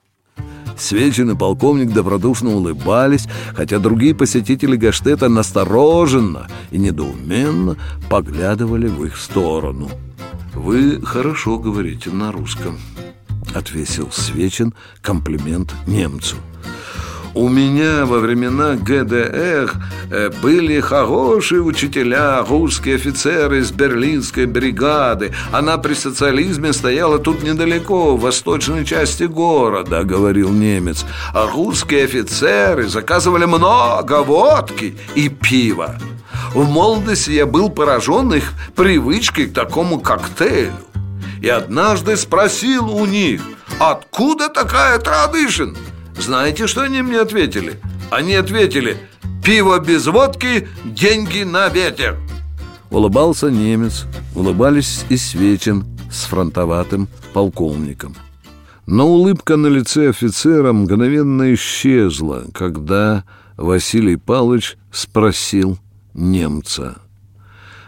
Свечин 0.79 1.33
и 1.33 1.37
полковник 1.37 1.93
добродушно 1.93 2.51
улыбались, 2.51 3.27
хотя 3.57 3.81
другие 3.81 4.15
посетители 4.15 4.77
Гаштета 4.77 5.29
настороженно 5.29 6.47
и 6.71 6.79
недоуменно 6.79 7.77
поглядывали 8.09 8.87
в 8.87 9.05
их 9.05 9.17
сторону. 9.17 9.91
«Вы 10.55 11.05
хорошо 11.05 11.59
говорите 11.59 12.11
на 12.11 12.31
русском»,— 12.31 12.79
отвесил 13.55 14.13
Свечин 14.13 14.75
комплимент 15.03 15.75
немцу. 15.89 16.37
У 17.35 17.49
меня 17.49 18.05
во 18.05 18.19
времена 18.19 18.75
ГДР 18.75 19.73
э, 20.11 20.31
были 20.43 20.81
хорошие 20.81 21.63
учителя, 21.63 22.43
русские 22.43 22.97
офицеры 22.97 23.61
из 23.61 23.71
берлинской 23.73 24.45
бригады. 24.45 25.33
Она 25.51 25.79
при 25.79 25.95
социализме 25.95 26.75
стояла 26.75 27.19
тут 27.19 27.43
недалеко, 27.43 28.17
в 28.17 28.21
восточной 28.21 28.85
части 28.85 29.25
города, 29.25 30.05
говорил 30.05 30.51
немец. 30.51 31.07
А 31.33 31.47
русские 31.47 32.05
офицеры 32.05 32.89
заказывали 32.89 33.47
много 33.47 34.23
водки 34.23 34.99
и 35.15 35.31
пива. 35.31 35.97
В 36.53 36.69
молодости 36.69 37.31
я 37.31 37.47
был 37.47 37.71
поражен 37.71 38.35
их 38.35 38.53
привычкой 38.77 39.47
к 39.47 39.55
такому 39.55 40.01
коктейлю. 40.01 40.75
И 41.41 41.49
однажды 41.49 42.19
спросил 42.19 42.95
у 42.95 43.07
них, 43.07 43.41
откуда 43.81 44.51
такая 44.51 44.99
традишн? 44.99 45.71
Знаете, 46.23 46.69
что 46.69 46.83
они 46.83 47.03
мне 47.03 47.19
ответили? 47.19 47.81
Они 48.09 48.35
ответили 48.35 48.97
«Пиво 49.45 49.81
без 49.81 50.07
водки, 50.07 50.69
деньги 50.85 51.43
на 51.43 51.69
ветер» 51.69 52.17
Улыбался 52.91 53.51
немец, 53.51 54.05
улыбались 54.37 55.05
и 55.09 55.17
Свечин 55.17 55.85
с 56.13 56.27
фронтоватым 56.27 57.09
полковником 57.33 58.15
Но 58.87 59.09
улыбка 59.09 59.57
на 59.57 59.67
лице 59.67 60.11
офицера 60.11 60.73
мгновенно 60.73 61.53
исчезла, 61.55 62.45
когда 62.55 63.25
Василий 63.57 64.17
Павлович 64.17 64.77
спросил 64.93 65.77
немца 66.15 66.99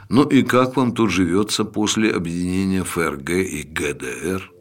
Ну 0.09 0.25
и 0.25 0.43
как 0.43 0.77
вам 0.77 0.91
тут 0.93 1.13
живется 1.13 1.65
после 1.65 2.11
объединения 2.11 2.83
ФРГ 2.83 3.31
и 3.31 3.63
ГДР? 3.63 4.54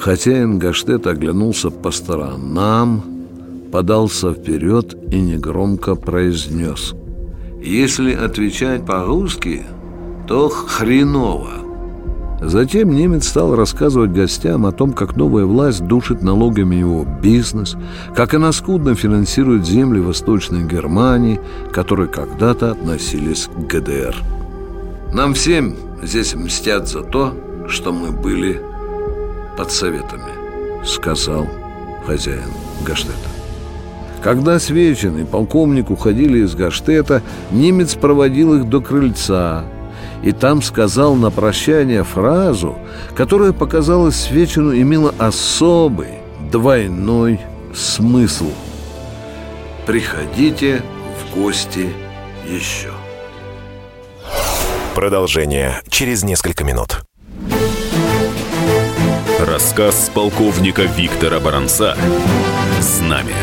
Хозяин 0.00 0.58
Гаштета 0.58 1.10
оглянулся 1.10 1.68
по 1.68 1.90
сторонам, 1.90 3.02
подался 3.70 4.32
вперед 4.32 4.96
и 5.12 5.20
негромко 5.20 5.94
произнес 5.94 6.94
«Если 7.62 8.14
отвечать 8.14 8.86
по-русски, 8.86 9.66
то 10.26 10.48
хреново». 10.48 11.50
Затем 12.40 12.88
немец 12.88 13.28
стал 13.28 13.54
рассказывать 13.54 14.12
гостям 14.12 14.64
о 14.64 14.72
том, 14.72 14.94
как 14.94 15.16
новая 15.16 15.44
власть 15.44 15.86
душит 15.86 16.22
налогами 16.22 16.76
его 16.76 17.06
бизнес, 17.22 17.76
как 18.16 18.32
она 18.32 18.52
скудно 18.52 18.94
финансирует 18.94 19.66
земли 19.66 20.00
Восточной 20.00 20.66
Германии, 20.66 21.38
которые 21.72 22.08
когда-то 22.08 22.70
относились 22.70 23.50
к 23.54 23.66
ГДР. 23.66 24.16
Нам 25.12 25.34
всем 25.34 25.74
здесь 26.02 26.34
мстят 26.34 26.88
за 26.88 27.02
то, 27.02 27.34
что 27.68 27.92
мы 27.92 28.12
были 28.12 28.69
под 29.60 29.70
советами, 29.70 30.86
сказал 30.86 31.46
хозяин 32.06 32.50
Гаштета. 32.80 33.12
Когда 34.22 34.58
Свечин 34.58 35.18
и 35.18 35.24
полковник 35.24 35.90
уходили 35.90 36.38
из 36.38 36.54
Гаштета, 36.54 37.22
немец 37.50 37.94
проводил 37.94 38.54
их 38.54 38.70
до 38.70 38.80
крыльца 38.80 39.64
и 40.22 40.32
там 40.32 40.62
сказал 40.62 41.14
на 41.14 41.30
прощание 41.30 42.04
фразу, 42.04 42.78
которая 43.14 43.52
показалась 43.52 44.16
Свечину 44.16 44.74
имела 44.74 45.14
особый, 45.18 46.20
двойной 46.50 47.38
смысл. 47.74 48.48
«Приходите 49.86 50.82
в 51.18 51.34
гости 51.34 51.90
еще». 52.48 52.92
Продолжение 54.94 55.82
через 55.90 56.22
несколько 56.24 56.64
минут. 56.64 57.02
Рассказ 59.46 60.10
полковника 60.14 60.82
Виктора 60.82 61.40
Баранца 61.40 61.96
«Знамя». 62.78 63.34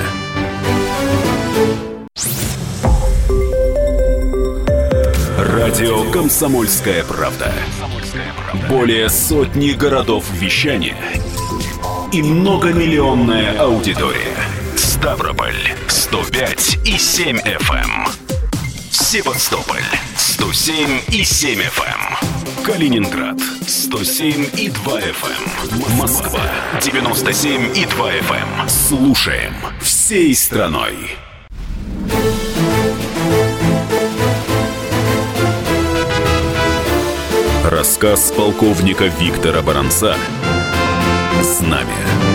Радио 5.39 6.11
«Комсомольская 6.11 7.03
правда». 7.03 7.51
Более 8.69 9.09
сотни 9.09 9.71
городов 9.71 10.25
вещания 10.33 10.97
и 12.13 12.21
многомиллионная 12.21 13.57
аудитория. 13.59 14.37
Ставрополь 14.75 15.57
105 15.87 16.77
и 16.85 16.95
7 16.95 17.39
FM. 17.39 17.73
Эм. 17.73 18.07
Севастополь 18.91 19.81
107 20.15 21.01
и 21.07 21.23
7 21.23 21.59
FM. 21.59 21.81
Эм. 21.89 22.63
Калининград 22.63 23.56
107 23.67 24.49
и 24.57 24.69
2 24.69 24.99
FM. 24.99 25.91
Эм. 25.91 25.97
Москва 25.97 26.41
97 26.81 27.77
и 27.77 27.85
2 27.85 28.11
FM. 28.11 28.69
Слушаем 28.69 29.53
всей 29.81 30.33
страной. 30.33 31.17
Рассказ 37.65 38.31
полковника 38.31 39.05
Виктора 39.19 39.61
Баранца 39.61 40.15
«Знамя». 41.41 42.26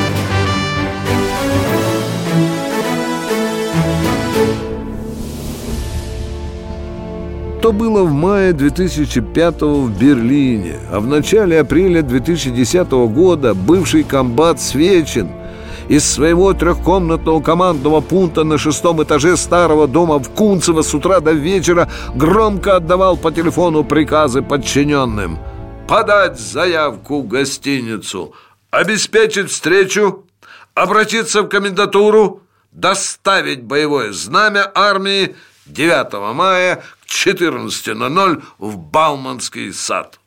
То 7.63 7.73
было 7.73 8.03
в 8.03 8.13
мае 8.13 8.53
2005 8.53 9.63
в 9.63 9.99
Берлине, 9.99 10.79
а 10.91 11.01
в 11.01 11.07
начале 11.07 11.61
апреля 11.61 12.03
2010 12.03 12.91
года 12.91 13.55
бывший 13.55 14.03
комбат 14.03 14.61
Свечин– 14.61 15.31
из 15.89 16.11
своего 16.11 16.53
трехкомнатного 16.55 17.41
командного 17.43 18.01
пункта 18.01 18.45
на 18.45 18.59
шестом 18.59 19.03
этаже 19.03 19.37
старого 19.37 19.87
дома 19.87 20.19
в 20.19 20.31
Кунцево 20.31 20.83
с 20.83 20.95
утра 20.95 21.21
до 21.21 21.33
вечера 21.33 21.89
громко 22.15 22.77
отдавал 22.77 23.17
по 23.17 23.31
телефону 23.31 23.85
приказы 23.85 24.43
подчиненным. 24.43 25.39
«Подать 25.89 26.39
заявку 26.39 27.23
в 27.23 27.29
гостиницу, 27.29 28.35
обеспечить 28.71 29.51
встречу, 29.51 30.25
обратиться 30.75 31.43
в 31.43 31.49
комендатуру, 31.49 32.41
доставить 32.71 33.63
боевое 33.63 34.13
знамя 34.13 34.71
армии 34.75 35.35
9 35.67 36.35
мая 36.35 36.83
14.00 37.13 38.43
в 38.59 38.79
Бауманский 38.79 39.73
сад». 39.73 40.19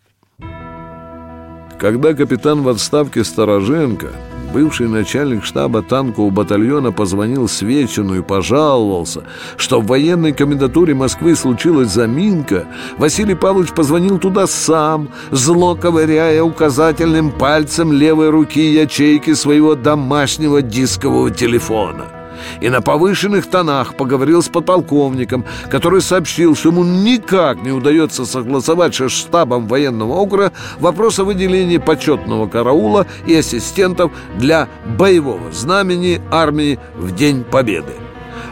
Когда 1.80 2.14
капитан 2.14 2.62
в 2.62 2.70
отставке 2.70 3.24
Стороженко 3.24 4.12
бывший 4.56 4.88
начальник 4.88 5.44
штаба 5.44 5.82
танкового 5.82 6.30
батальона 6.30 6.94
позвонил 6.94 7.50
Свечину 7.50 8.16
и 8.16 8.22
пожаловался, 8.22 9.24
что 9.58 9.82
в 9.82 9.88
военной 9.88 10.32
комендатуре 10.32 10.94
Москвы 10.94 11.36
случилась 11.36 11.90
заминка, 11.90 12.66
Василий 12.98 13.36
Павлович 13.36 13.72
позвонил 13.72 14.18
туда 14.18 14.48
сам, 14.48 15.10
зло 15.32 15.76
ковыряя 15.76 16.42
указательным 16.42 17.32
пальцем 17.32 17.92
левой 17.92 18.30
руки 18.30 18.66
ячейки 18.66 19.34
своего 19.34 19.76
домашнего 19.76 20.62
дискового 20.62 21.32
телефона 21.32 22.15
и 22.62 22.70
на 22.70 22.82
повышенных 22.82 23.48
тонах 23.48 23.96
поговорил 23.96 24.42
с 24.42 24.50
подполковником, 24.50 25.46
который 25.70 26.02
сообщил, 26.02 26.56
что 26.56 26.70
ему 26.70 26.84
никак 26.84 27.62
не 27.64 27.72
удается 27.72 28.26
согласовать 28.26 28.96
с 28.96 29.10
штабом 29.10 29.68
военного 29.68 30.14
округа 30.14 30.52
вопрос 30.80 31.20
о 31.20 31.24
выделении 31.24 31.78
почетного 31.78 32.48
караула 32.48 33.08
и 33.26 33.36
ассистентов 33.36 34.12
для 34.38 34.68
боевого 34.98 35.52
знамени 35.52 36.22
армии 36.32 36.80
в 36.96 37.16
День 37.16 37.44
Победы. 37.44 38.05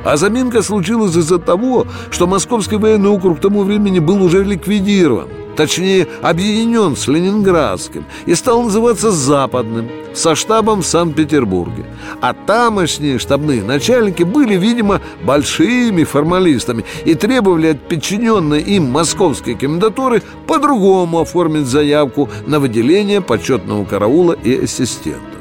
А 0.03 0.17
заминка 0.17 0.61
случилась 0.61 1.15
из-за 1.15 1.39
того, 1.39 1.87
что 2.11 2.27
Московский 2.27 2.77
военный 2.77 3.09
округ 3.09 3.37
к 3.37 3.41
тому 3.41 3.63
времени 3.63 3.99
был 3.99 4.21
уже 4.23 4.43
ликвидирован– 4.43 5.27
точнее 5.55 6.07
объединен 6.21 6.95
с 6.95 7.07
Ленинградским 7.07 8.05
и 8.25 8.35
стал 8.35 8.63
называться 8.63 9.11
Западным, 9.11 9.89
со 10.13 10.35
штабом 10.35 10.81
в 10.81 10.85
Санкт-Петербурге. 10.85 11.85
А 12.21 12.33
тамошние 12.33 13.17
штабные 13.17 13.63
начальники 13.63 14.23
были, 14.23 14.55
видимо, 14.55 15.01
большими 15.23 16.03
формалистами 16.03 16.85
и 17.05 17.15
требовали 17.15 17.67
от 17.67 17.87
подчиненной 17.87 18.61
им 18.61 18.91
московской 18.91 19.55
комендатуры 19.55 20.21
по-другому 20.47 21.19
оформить 21.19 21.65
заявку 21.67 22.29
на 22.45 22.59
выделение 22.59 23.21
почетного 23.21 23.85
караула 23.85 24.33
и 24.33 24.63
ассистентов. 24.63 25.32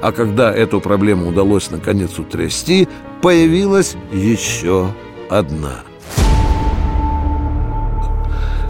А 0.00 0.12
когда 0.12 0.52
эту 0.52 0.80
проблему 0.80 1.28
удалось 1.28 1.70
наконец 1.70 2.18
утрясти, 2.18 2.88
появилась 3.22 3.96
еще 4.12 4.88
одна– 5.28 5.82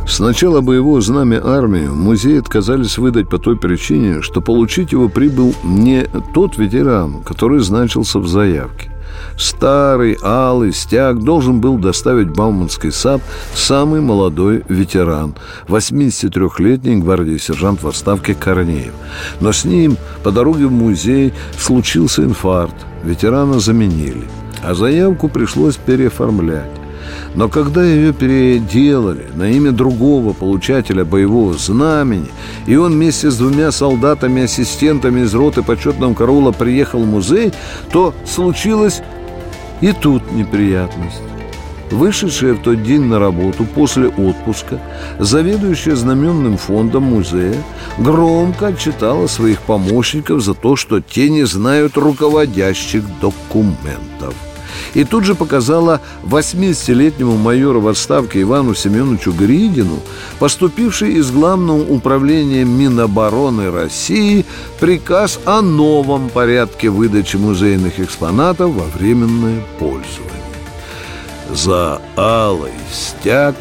Сначала 0.07 0.61
боевое 0.61 1.01
знамя 1.01 1.45
армии 1.45 1.89
музей 1.89 2.39
отказались 2.39 2.97
выдать 2.97 3.29
по 3.29 3.39
той 3.39 3.57
причине, 3.57 4.23
что 4.23 4.41
получить 4.41 4.93
его 4.93 5.09
прибыл 5.09 5.53
не 5.65 6.07
тот 6.33 6.57
ветеран, 6.57 7.23
который 7.23 7.59
значился 7.59 8.21
в 8.21 8.29
заявке. 8.29 8.96
Старый 9.37 10.17
алый 10.23 10.73
стяг 10.73 11.23
должен 11.23 11.61
был 11.61 11.77
доставить 11.77 12.31
Бауманский 12.31 12.91
сад 12.91 13.21
самый 13.55 14.01
молодой 14.01 14.65
ветеран, 14.69 15.35
83-летний 15.69 16.97
гвардии 16.97 17.37
сержант 17.37 17.83
в 17.83 17.89
отставке 17.89 18.35
Корнеев. 18.35 18.95
Но 19.41 19.53
с 19.53 19.65
ним 19.65 19.99
по 20.23 20.31
дороге 20.31 20.67
в 20.67 20.73
музей 20.73 21.35
случился 21.59 22.23
инфаркт, 22.23 22.77
ветерана 23.05 23.61
заменили, 23.61 24.25
а 24.63 24.75
заявку 24.75 25.29
пришлось 25.29 25.77
переоформлять. 25.77 26.71
Но 27.35 27.49
когда 27.49 27.85
ее 27.85 28.13
переделали 28.13 29.27
на 29.35 29.51
имя 29.51 29.71
другого 29.71 30.33
получателя 30.33 31.05
боевого 31.05 31.55
знамени, 31.55 32.29
и 32.67 32.77
он 32.77 32.93
вместе 32.93 33.31
с 33.31 33.37
двумя 33.37 33.71
солдатами-ассистентами 33.71 35.21
из 35.21 35.35
роты 35.35 35.63
почетного 35.63 36.15
караула 36.15 36.53
приехал 36.53 37.03
в 37.03 37.07
музей, 37.07 37.53
то 37.93 38.15
случилась 38.25 39.03
и 39.81 39.93
тут 39.93 40.33
неприятность. 40.33 41.23
Вышедшая 41.91 42.55
в 42.55 42.63
тот 42.63 42.83
день 42.83 43.03
на 43.03 43.19
работу 43.19 43.65
после 43.65 44.09
отпуска, 44.09 44.81
заведующая 45.21 45.95
знаменным 45.95 46.57
фондом 46.57 47.05
музея 47.05 47.63
громко 47.99 48.69
отчитала 48.69 49.29
своих 49.29 49.61
помощников 49.61 50.43
за 50.43 50.55
то, 50.55 50.75
что 50.75 51.01
те 51.01 51.31
не 51.31 51.45
знают 51.45 51.97
руководящих 51.97 53.05
документов 53.21 54.35
и 54.97 55.05
тут 55.05 55.25
же 55.25 55.35
показала 55.35 56.01
80-летнему 56.23 57.37
майору 57.37 57.83
в 57.83 57.89
отставке 57.89 58.41
Ивану 58.41 58.75
Семеновичу 58.75 59.31
Гридину, 59.31 60.01
поступивший 60.39 61.17
из 61.17 61.31
Главного 61.31 61.83
управления 61.83 62.65
Минобороны 62.65 63.71
России, 63.71 64.47
приказ 64.81 65.39
о 65.45 65.61
новом 65.61 66.31
порядке 66.31 66.89
выдачи 66.89 67.37
музейных 67.37 68.01
экспонатов 68.01 68.71
во 68.71 68.85
временное 68.99 69.61
пользование. 69.79 70.33
За 71.53 72.01
алый 72.17 72.73
стяг 72.91 73.55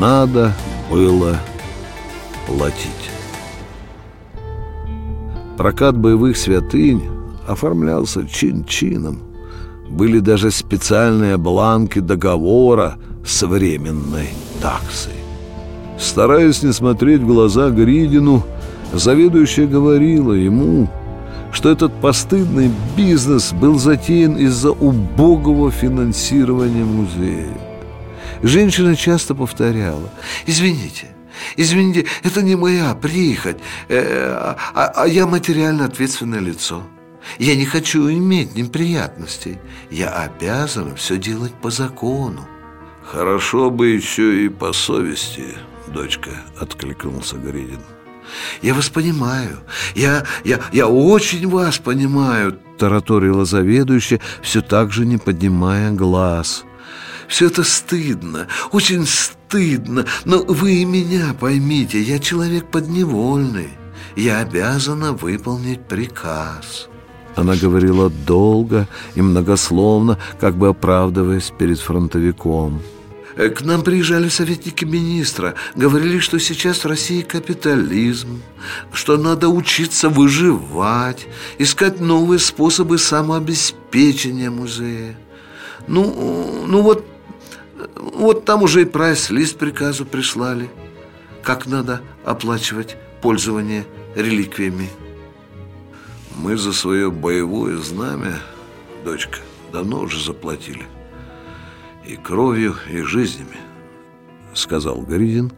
Надо 0.00 0.52
было 0.90 1.38
платить. 2.48 2.90
Прокат 5.56 5.96
боевых 5.96 6.36
святынь 6.36 7.08
оформлялся 7.46 8.26
чин-чином. 8.26 9.29
Были 9.90 10.20
даже 10.20 10.52
специальные 10.52 11.36
бланки 11.36 11.98
договора 11.98 12.96
с 13.26 13.42
временной 13.42 14.28
таксой. 14.62 15.12
Стараясь 15.98 16.62
не 16.62 16.72
смотреть 16.72 17.20
в 17.20 17.26
глаза 17.26 17.70
Гридину, 17.70 18.46
заведующая 18.92 19.66
говорила 19.66 20.32
ему, 20.32 20.88
что 21.52 21.70
этот 21.70 21.92
постыдный 22.00 22.70
бизнес 22.96 23.52
был 23.52 23.78
затеян 23.78 24.36
из-за 24.36 24.70
убогого 24.70 25.72
финансирования 25.72 26.84
музея. 26.84 27.58
Женщина 28.42 28.94
часто 28.94 29.34
повторяла 29.34 30.08
«Извините, 30.46 31.08
извините, 31.56 32.06
это 32.22 32.42
не 32.42 32.54
моя 32.54 32.94
прихоть, 32.94 33.58
э, 33.88 34.54
а, 34.74 34.92
а 34.94 35.06
я 35.06 35.26
материально 35.26 35.86
ответственное 35.86 36.40
лицо». 36.40 36.82
Я 37.38 37.56
не 37.56 37.64
хочу 37.64 38.10
иметь 38.10 38.54
неприятностей. 38.54 39.58
Я 39.90 40.10
обязана 40.10 40.94
все 40.96 41.16
делать 41.16 41.54
по 41.54 41.70
закону. 41.70 42.46
Хорошо 43.04 43.70
бы 43.70 43.88
еще 43.88 44.44
и 44.44 44.48
по 44.48 44.72
совести, 44.72 45.56
дочка, 45.88 46.30
откликнулся 46.58 47.36
Гридин. 47.36 47.80
Я 48.62 48.74
вас 48.74 48.88
понимаю. 48.88 49.58
Я, 49.94 50.24
я, 50.44 50.60
я 50.72 50.86
очень 50.86 51.48
вас 51.48 51.78
понимаю, 51.78 52.58
тараторила 52.78 53.44
заведующая, 53.44 54.20
все 54.42 54.60
так 54.60 54.92
же 54.92 55.04
не 55.04 55.18
поднимая 55.18 55.90
глаз. 55.90 56.64
Все 57.26 57.46
это 57.46 57.62
стыдно, 57.62 58.48
очень 58.72 59.06
стыдно, 59.06 60.04
но 60.24 60.42
вы 60.42 60.74
и 60.74 60.84
меня 60.84 61.34
поймите, 61.38 62.00
я 62.00 62.18
человек 62.18 62.70
подневольный. 62.70 63.70
Я 64.16 64.40
обязана 64.40 65.12
выполнить 65.12 65.86
приказ. 65.86 66.89
Она 67.36 67.54
говорила 67.56 68.10
долго 68.10 68.86
и 69.14 69.22
многословно, 69.22 70.18
как 70.40 70.56
бы 70.56 70.68
оправдываясь 70.68 71.52
перед 71.56 71.78
фронтовиком. 71.78 72.80
Э, 73.36 73.48
к 73.48 73.62
нам 73.62 73.82
приезжали 73.82 74.28
советники 74.28 74.84
министра, 74.84 75.54
говорили, 75.74 76.18
что 76.18 76.38
сейчас 76.38 76.84
в 76.84 76.88
России 76.88 77.22
капитализм, 77.22 78.42
что 78.92 79.16
надо 79.16 79.48
учиться 79.48 80.08
выживать, 80.08 81.26
искать 81.58 82.00
новые 82.00 82.38
способы 82.38 82.98
самообеспечения 82.98 84.50
музея. 84.50 85.16
Ну, 85.86 86.66
ну 86.66 86.82
вот, 86.82 87.06
вот 87.96 88.44
там 88.44 88.62
уже 88.62 88.82
и 88.82 88.84
прайс-лист 88.84 89.56
приказу 89.56 90.04
прислали, 90.04 90.68
как 91.42 91.66
надо 91.66 92.02
оплачивать 92.24 92.96
пользование 93.22 93.86
реликвиями. 94.14 94.90
Мы 96.42 96.56
за 96.56 96.72
свое 96.72 97.10
боевое 97.10 97.76
знамя, 97.76 98.40
дочка, 99.04 99.38
давно 99.72 100.00
уже 100.00 100.24
заплатили– 100.24 100.86
и 102.10 102.16
кровью, 102.16 102.74
и 102.90 103.02
жизнями, 103.02 103.58
сказал 104.54 105.02
Гридин. 105.02 105.52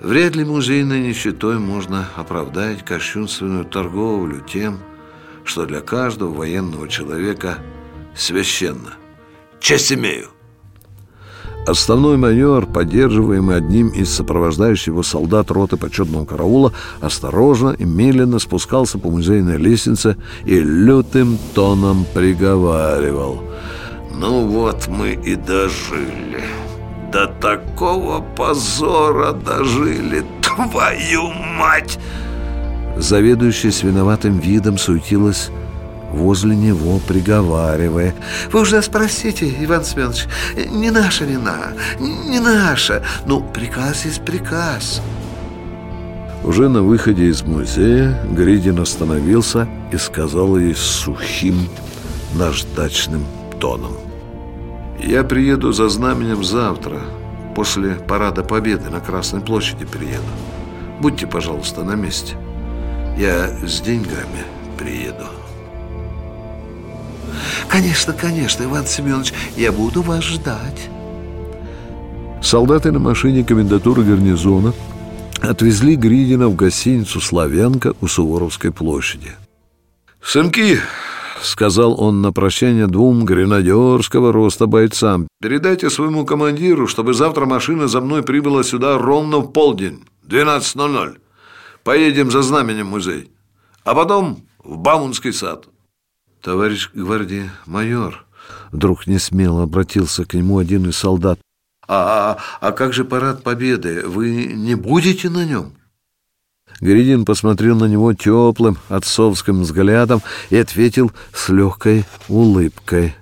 Вряд 0.00 0.36
ли 0.36 0.44
музейной 0.44 1.00
нищетой 1.00 1.58
можно 1.58 2.08
оправдать 2.14 2.84
кощунственную 2.84 3.64
торговлю 3.64 4.40
тем, 4.40 4.78
что 5.44 5.66
для 5.66 5.80
каждого 5.80 6.32
военного 6.32 6.88
человека 6.88 7.58
священно. 8.14 8.94
Честь 9.60 9.92
имею! 9.92 10.28
Основной 11.68 12.16
майор, 12.16 12.66
поддерживаемый 12.66 13.56
одним 13.56 13.88
из 13.88 14.12
сопровождающих 14.12 14.88
его 14.88 15.02
солдат 15.02 15.50
роты 15.50 15.76
почетного 15.76 16.24
караула, 16.24 16.72
осторожно 17.00 17.70
и 17.70 17.84
медленно 17.84 18.38
спускался 18.38 18.98
по 18.98 19.10
музейной 19.10 19.58
лестнице 19.58 20.16
и 20.44 20.58
лютым 20.58 21.38
тоном 21.54 22.06
приговаривал– 22.14 23.42
ну 24.18 24.48
вот 24.48 24.88
мы 24.88 25.12
и 25.12 25.36
дожили. 25.36 26.42
До 27.12 27.28
такого 27.40 28.20
позора 28.20 29.32
дожили, 29.32 30.24
твою 30.42 31.28
мать! 31.56 32.00
Заведующая 32.96 33.70
с 33.70 33.84
виноватым 33.84 34.40
видом 34.40 34.76
суетилась 34.76 35.50
возле 36.12 36.56
него, 36.56 37.00
приговаривая. 37.06 38.14
«Вы 38.52 38.60
уже 38.60 38.82
спросите, 38.82 39.52
Иван 39.60 39.84
Семенович, 39.84 40.26
не 40.70 40.90
наша 40.90 41.24
вина, 41.24 41.72
не 41.98 42.40
наша. 42.40 43.02
Ну, 43.26 43.40
приказ 43.40 44.04
есть 44.04 44.24
приказ». 44.24 45.02
Уже 46.44 46.68
на 46.68 46.82
выходе 46.82 47.26
из 47.26 47.42
музея 47.42 48.18
Гридин 48.30 48.80
остановился 48.80 49.68
и 49.92 49.96
сказал 49.96 50.56
ей 50.56 50.74
сухим, 50.74 51.68
наждачным 52.34 53.24
тоном. 53.60 53.92
Я 54.98 55.24
приеду 55.24 55.72
за 55.72 55.88
знаменем 55.88 56.42
завтра, 56.44 57.00
после 57.54 57.94
парада 57.94 58.42
Победы 58.42 58.88
на 58.88 59.00
Красной 59.00 59.40
площади 59.40 59.84
приеду. 59.84 60.22
Будьте, 61.00 61.26
пожалуйста, 61.26 61.84
на 61.84 61.94
месте. 61.94 62.36
Я 63.16 63.48
с 63.66 63.80
деньгами 63.80 64.44
приеду. 64.78 65.26
Конечно, 67.68 68.12
конечно, 68.12 68.64
Иван 68.64 68.86
Семенович, 68.86 69.32
я 69.56 69.72
буду 69.72 70.02
вас 70.02 70.24
ждать. 70.24 70.88
Солдаты 72.42 72.92
на 72.92 72.98
машине 72.98 73.44
комендатуры 73.44 74.02
гарнизона 74.02 74.72
отвезли 75.40 75.96
Гридина 75.96 76.48
в 76.48 76.56
гостиницу 76.56 77.20
«Славянка» 77.20 77.94
у 78.00 78.06
Суворовской 78.06 78.72
площади. 78.72 79.32
«Сынки,— 80.22 80.78
сказал 81.42 82.00
он 82.00 82.20
на 82.20 82.32
прощание 82.32 82.86
двум 82.88 83.24
гренадерского 83.24 84.32
роста 84.32 84.66
бойцам. 84.66 85.28
«Передайте 85.40 85.88
своему 85.88 86.24
командиру, 86.24 86.88
чтобы 86.88 87.14
завтра 87.14 87.46
машина 87.46 87.86
за 87.86 88.00
мной 88.00 88.22
прибыла 88.22 88.64
сюда 88.64 88.98
ровно 88.98 89.38
в 89.38 89.52
полдень, 89.52 90.04
12.00. 90.26 91.16
Поедем 91.84 92.30
за 92.30 92.42
знаменем 92.42 92.88
музей, 92.88 93.30
а 93.84 93.94
потом 93.94 94.38
в 94.64 94.78
Бауманский 94.78 95.32
сад». 95.32 95.68
«Товарищ 96.42 96.90
гвардии 96.94 97.50
майор»,— 97.66 98.24
вдруг 98.72 99.06
несмело 99.06 99.64
обратился 99.64 100.24
к 100.24 100.34
нему 100.34 100.58
один 100.58 100.88
из 100.88 100.96
солдат, 100.96 101.38
«а, 101.88 102.36
а, 102.60 102.68
а 102.68 102.72
как 102.72 102.92
же 102.92 103.04
парад 103.04 103.42
Победы? 103.42 104.06
Вы 104.06 104.44
не 104.44 104.74
будете 104.74 105.30
на 105.30 105.46
нем?» 105.46 105.72
Гридин 106.80 107.24
посмотрел 107.24 107.76
на 107.78 107.86
него 107.86 108.12
теплым 108.12 108.76
отцовским 108.90 109.62
взглядом 109.62 110.22
и 110.50 110.56
ответил 110.58 111.10
с 111.32 111.48
легкой 111.48 112.04
улыбкой. 112.28 113.16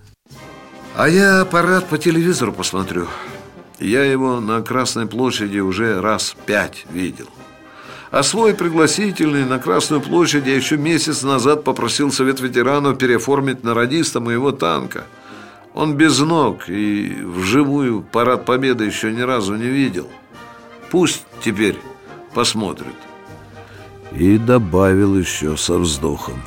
«А 0.97 1.09
я 1.09 1.43
аппарат 1.43 1.87
по 1.89 1.97
телевизору 1.97 2.53
посмотрю. 2.53 3.07
Я 3.79 4.03
его 4.03 4.41
на 4.41 4.61
Красной 4.63 5.07
площади 5.07 5.61
уже 5.61 6.01
раз 6.01 6.35
пять 6.45 6.87
видел. 6.91 7.29
А 8.17 8.23
свой 8.23 8.55
пригласительный 8.55 9.45
на 9.45 9.59
Красную 9.59 10.01
площадь 10.01 10.47
я 10.47 10.57
еще 10.57 10.79
месяц 10.79 11.23
назад 11.23 11.65
попросил 11.65 12.11
Совет 12.11 12.41
ветеранов 12.41 12.97
переоформить 12.97 13.63
на 13.63 13.75
радиста 13.75 14.21
моего 14.21 14.53
танка. 14.53 15.05
Он 15.75 15.97
без 15.97 16.19
ног 16.21 16.67
и 16.67 17.15
вживую 17.23 18.01
парад 18.01 18.47
Победы 18.47 18.85
еще 18.85 19.13
ни 19.13 19.21
разу 19.21 19.55
не 19.57 19.67
видел. 19.67 20.09
Пусть 20.91 21.27
теперь 21.45 21.77
посмотрит» 22.33 22.95
и 24.13 24.39
добавил 24.39 25.19
еще 25.19 25.59
со 25.59 25.77
вздохом. 25.77 26.41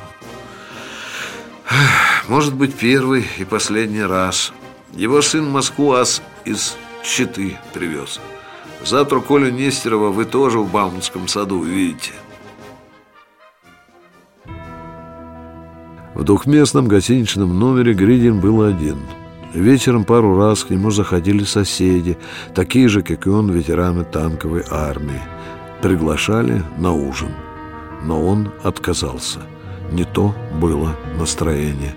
Может 2.26 2.54
быть, 2.54 2.74
первый 2.74 3.24
и 3.38 3.44
последний 3.44 4.02
раз. 4.02 4.52
Его 4.92 5.22
сын 5.22 5.48
Москву 5.48 5.92
ас 5.92 6.20
из 6.44 6.76
Читы 7.04 7.56
привез. 7.72 8.18
Завтра 8.84 9.20
Колю 9.20 9.50
Нестерова 9.50 10.10
вы 10.10 10.24
тоже 10.24 10.58
в 10.58 10.70
Бауманском 10.70 11.28
саду 11.28 11.58
увидите. 11.60 12.12
В 16.14 16.24
двухместном 16.24 16.88
гостиничном 16.88 17.58
номере 17.58 17.94
Гридин 17.94 18.40
был 18.40 18.62
один. 18.62 18.98
Вечером 19.54 20.04
пару 20.04 20.36
раз 20.36 20.64
к 20.64 20.70
нему 20.70 20.90
заходили 20.90 21.44
соседи, 21.44 22.18
такие 22.54 22.88
же, 22.88 23.02
как 23.02 23.26
и 23.26 23.30
он, 23.30 23.50
ветераны 23.50 24.04
танковой 24.04 24.64
армии. 24.70 25.20
Приглашали 25.82 26.62
на 26.78 26.92
ужин 26.92 27.30
но 28.02 28.26
он 28.26 28.52
отказался. 28.62 29.40
Не 29.92 30.04
то 30.04 30.34
было 30.60 30.96
настроение. 31.18 31.94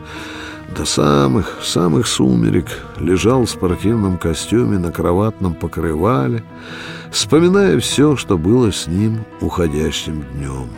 До 0.76 0.86
самых, 0.86 1.60
самых 1.62 2.08
сумерек 2.08 2.66
лежал 2.98 3.46
в 3.46 3.50
спортивном 3.50 4.18
костюме 4.18 4.80
на 4.80 4.92
кроватном 4.92 5.54
покрывале, 5.54 6.44
вспоминая 7.12 7.80
все, 7.80 8.16
что 8.16 8.40
было 8.40 8.72
с 8.72 8.88
ним 8.88 9.24
уходящим 9.40 10.26
днем. 10.34 10.70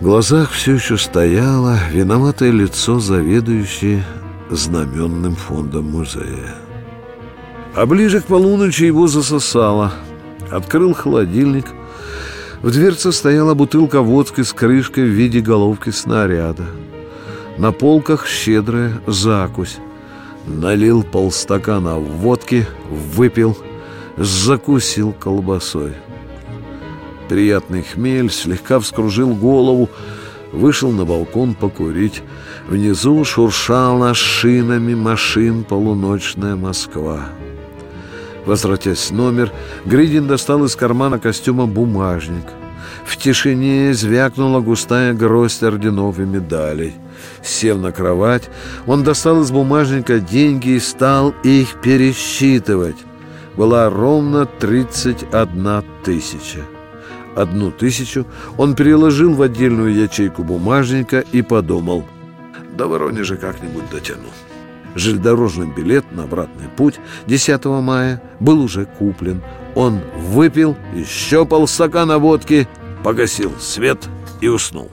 В 0.00 0.04
глазах 0.04 0.50
все 0.50 0.74
еще 0.74 0.96
стояло 0.96 1.78
виноватое 1.92 2.50
лицо 2.50 2.98
заведующей 2.98 4.02
знаменным 4.50 5.36
фондом 5.36 5.92
музея. 5.92 6.56
А 7.74 7.86
ближе 7.86 8.20
к 8.20 8.24
полуночи 8.24 8.84
его 8.84 9.06
засосало. 9.06 9.92
Открыл 10.50 10.92
холодильник. 10.92 11.66
В 12.62 12.70
дверце 12.70 13.12
стояла 13.12 13.54
бутылка 13.54 14.00
водки 14.00 14.42
с 14.42 14.52
крышкой 14.52 15.04
в 15.04 15.12
виде 15.12 15.40
головки 15.40 15.90
снаряда. 15.90 16.64
На 17.58 17.72
полках 17.72 18.26
щедрая 18.26 19.00
закусь. 19.06 19.78
Налил 20.46 21.02
полстакана 21.02 21.96
водки, 21.96 22.66
выпил, 22.90 23.56
закусил 24.16 25.12
колбасой. 25.12 25.94
Приятный 27.28 27.82
хмель 27.82 28.30
слегка 28.30 28.78
вскружил 28.78 29.34
голову, 29.34 29.88
вышел 30.52 30.92
на 30.92 31.04
балкон 31.04 31.54
покурить. 31.54 32.22
Внизу 32.68 33.24
шуршала 33.24 34.14
шинами 34.14 34.94
машин 34.94 35.64
полуночная 35.64 36.56
Москва. 36.56 37.20
Возвратясь 38.44 39.10
в 39.10 39.14
номер, 39.14 39.50
Гридин 39.86 40.28
достал 40.28 40.64
из 40.64 40.76
кармана 40.76 41.18
костюма 41.18 41.66
бумажник. 41.66 42.44
В 43.04 43.16
тишине 43.16 43.92
звякнула 43.92 44.60
густая 44.60 45.14
гроздь 45.14 45.62
орденов 45.62 46.20
и 46.20 46.22
медалей. 46.22 46.94
Сев 47.42 47.78
на 47.78 47.92
кровать, 47.92 48.50
он 48.86 49.02
достал 49.04 49.42
из 49.42 49.50
бумажника 49.50 50.18
деньги 50.20 50.70
и 50.70 50.80
стал 50.80 51.34
их 51.42 51.80
пересчитывать. 51.80 52.96
Была 53.56 53.88
ровно 53.88 54.46
31 54.46 55.84
тысяча. 56.04 56.60
Одну 57.36 57.70
тысячу 57.70 58.26
он 58.56 58.74
переложил 58.74 59.34
в 59.34 59.42
отдельную 59.42 59.94
ячейку 59.94 60.42
бумажника 60.42 61.20
и 61.32 61.42
подумал, 61.42 62.04
«До 62.74 62.88
Воронежа 62.88 63.36
как-нибудь 63.36 63.88
дотяну». 63.90 64.28
Железнодорожный 64.94 65.66
билет 65.66 66.10
на 66.12 66.22
обратный 66.22 66.68
путь 66.74 66.94
10 67.26 67.64
мая 67.82 68.22
был 68.40 68.62
уже 68.62 68.86
куплен. 68.86 69.42
Он 69.74 70.00
выпил 70.16 70.74
еще 70.94 71.44
полстакана 71.44 72.18
водки, 72.18 72.66
погасил 73.04 73.52
свет 73.60 74.08
и 74.40 74.48
уснул. 74.48 74.90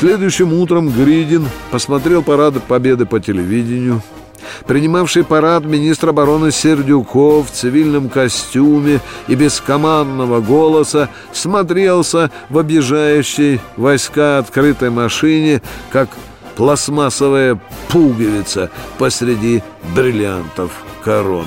Следующим 0.00 0.54
утром 0.54 0.88
Гридин 0.88 1.46
посмотрел 1.70 2.22
парад 2.22 2.54
Победы 2.64 3.04
по 3.04 3.20
телевидению. 3.20 4.00
Принимавший 4.66 5.24
парад 5.24 5.66
министр 5.66 6.08
обороны 6.08 6.52
Сердюков 6.52 7.50
в 7.50 7.52
цивильном 7.52 8.08
костюме 8.08 9.00
и 9.28 9.34
без 9.34 9.60
командного 9.60 10.40
голоса 10.40 11.10
смотрелся 11.32 12.30
в 12.48 12.58
объезжающей 12.58 13.60
войска 13.76 14.38
открытой 14.38 14.88
машине, 14.88 15.60
как 15.90 16.08
пластмассовая 16.56 17.60
пуговица 17.90 18.70
посреди 18.96 19.62
бриллиантов 19.94 20.70
короны. 21.04 21.44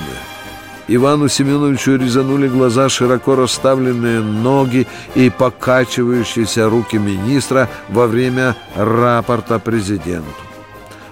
Ивану 0.86 1.28
Семеновичу 1.28 1.96
резанули 1.96 2.48
глаза 2.48 2.88
широко 2.88 3.36
расставленные 3.36 4.20
ноги 4.20 4.86
и 5.14 5.30
покачивающиеся 5.30 6.68
руки 6.68 6.96
министра 6.98 7.68
во 7.88 8.06
время 8.06 8.54
рапорта 8.76 9.58
президенту. 9.58 10.28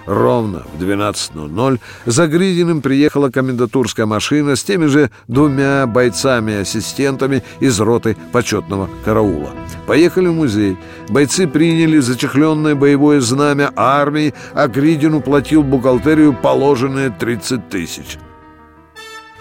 Ровно 0.04 0.64
в 0.74 0.82
12.00 0.82 1.80
за 2.06 2.26
Гридиным 2.26 2.82
приехала 2.82 3.30
комендатурская 3.30 4.04
машина 4.04 4.56
с 4.56 4.64
теми 4.64 4.86
же 4.86 5.10
двумя 5.28 5.86
бойцами-ассистентами 5.86 7.44
из 7.60 7.78
роты 7.78 8.16
почетного 8.32 8.90
караула. 9.04 9.50
Поехали 9.86 10.26
в 10.26 10.32
музей. 10.32 10.76
Бойцы 11.08 11.46
приняли 11.46 11.98
зачехленное 11.98 12.74
боевое 12.74 13.20
знамя 13.20 13.70
армии, 13.76 14.34
а 14.54 14.66
Гридину 14.66 15.20
платил 15.20 15.62
бухгалтерию 15.62 16.34
положенные 16.34 17.10
30 17.10 17.68
тысяч 17.68 18.18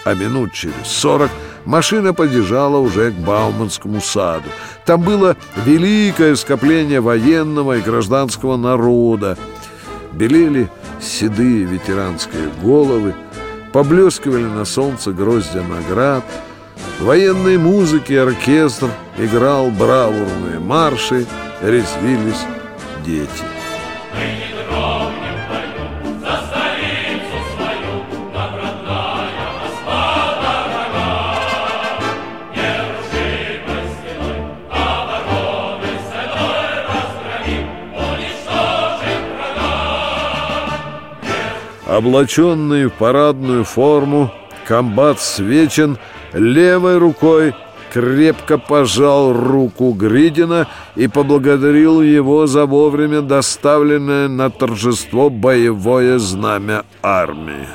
а 0.03 0.13
минут 0.13 0.53
через 0.53 0.73
сорок 0.85 1.29
машина 1.65 2.13
подъезжала 2.13 2.77
уже 2.77 3.11
к 3.11 3.15
Бауманскому 3.15 4.01
саду. 4.01 4.49
Там 4.85 5.01
было 5.01 5.37
великое 5.65 6.35
скопление 6.35 7.01
военного 7.01 7.77
и 7.77 7.81
гражданского 7.81 8.57
народа. 8.57 9.37
Белели 10.11 10.69
седые 11.01 11.63
ветеранские 11.65 12.49
головы, 12.61 13.15
поблескивали 13.73 14.43
на 14.43 14.65
солнце 14.65 15.11
гроздья 15.11 15.63
наград, 15.63 16.23
военной 16.99 17.57
музыки 17.57 18.13
оркестр 18.13 18.89
играл 19.17 19.71
бравурные 19.71 20.59
марши, 20.59 21.25
резвились 21.61 22.45
дети. 23.05 23.43
Облаченный 41.91 42.85
в 42.85 42.93
парадную 42.93 43.65
форму, 43.65 44.31
комбат 44.65 45.19
Свечин 45.19 45.97
левой 46.31 46.97
рукой 46.97 47.53
крепко 47.91 48.57
пожал 48.57 49.33
руку 49.33 49.91
Гридина 49.91 50.69
и 50.95 51.09
поблагодарил 51.09 52.01
его 52.01 52.47
за 52.47 52.65
вовремя 52.65 53.21
доставленное 53.21 54.29
на 54.29 54.49
торжество 54.49 55.29
боевое 55.29 56.17
знамя 56.17 56.85
армии. 57.03 57.67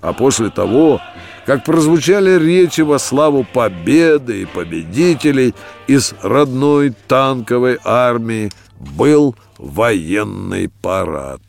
А 0.00 0.14
после 0.14 0.48
того, 0.48 1.02
как 1.44 1.62
прозвучали 1.62 2.38
речи 2.38 2.80
во 2.80 2.98
славу 2.98 3.44
победы 3.44 4.40
и 4.40 4.46
победителей 4.46 5.54
из 5.86 6.14
родной 6.22 6.94
танковой 7.06 7.78
армии, 7.84 8.50
был 8.78 9.36
военный 9.58 10.70
парад. 10.80 11.42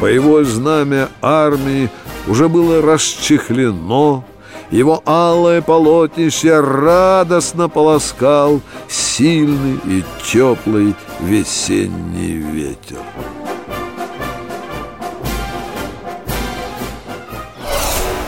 Боевое 0.00 0.44
знамя 0.44 1.08
армии 1.22 1.90
уже 2.26 2.48
было 2.48 2.82
расчехлено, 2.82 4.24
его 4.70 5.02
алое 5.06 5.62
полотнище 5.62 6.60
радостно 6.60 7.68
полоскал 7.68 8.60
сильный 8.88 9.78
и 9.84 10.04
теплый 10.24 10.94
весенний 11.20 12.38
ветер. 12.38 12.98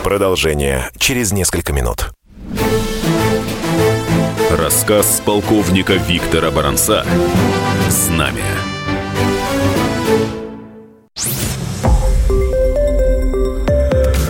Продолжение 0.03 0.89
через 0.97 1.31
несколько 1.31 1.71
минут. 1.71 2.09
Рассказ 4.49 5.21
полковника 5.23 5.93
Виктора 5.93 6.49
Баранца 6.49 7.05
«Знамя». 7.89 8.68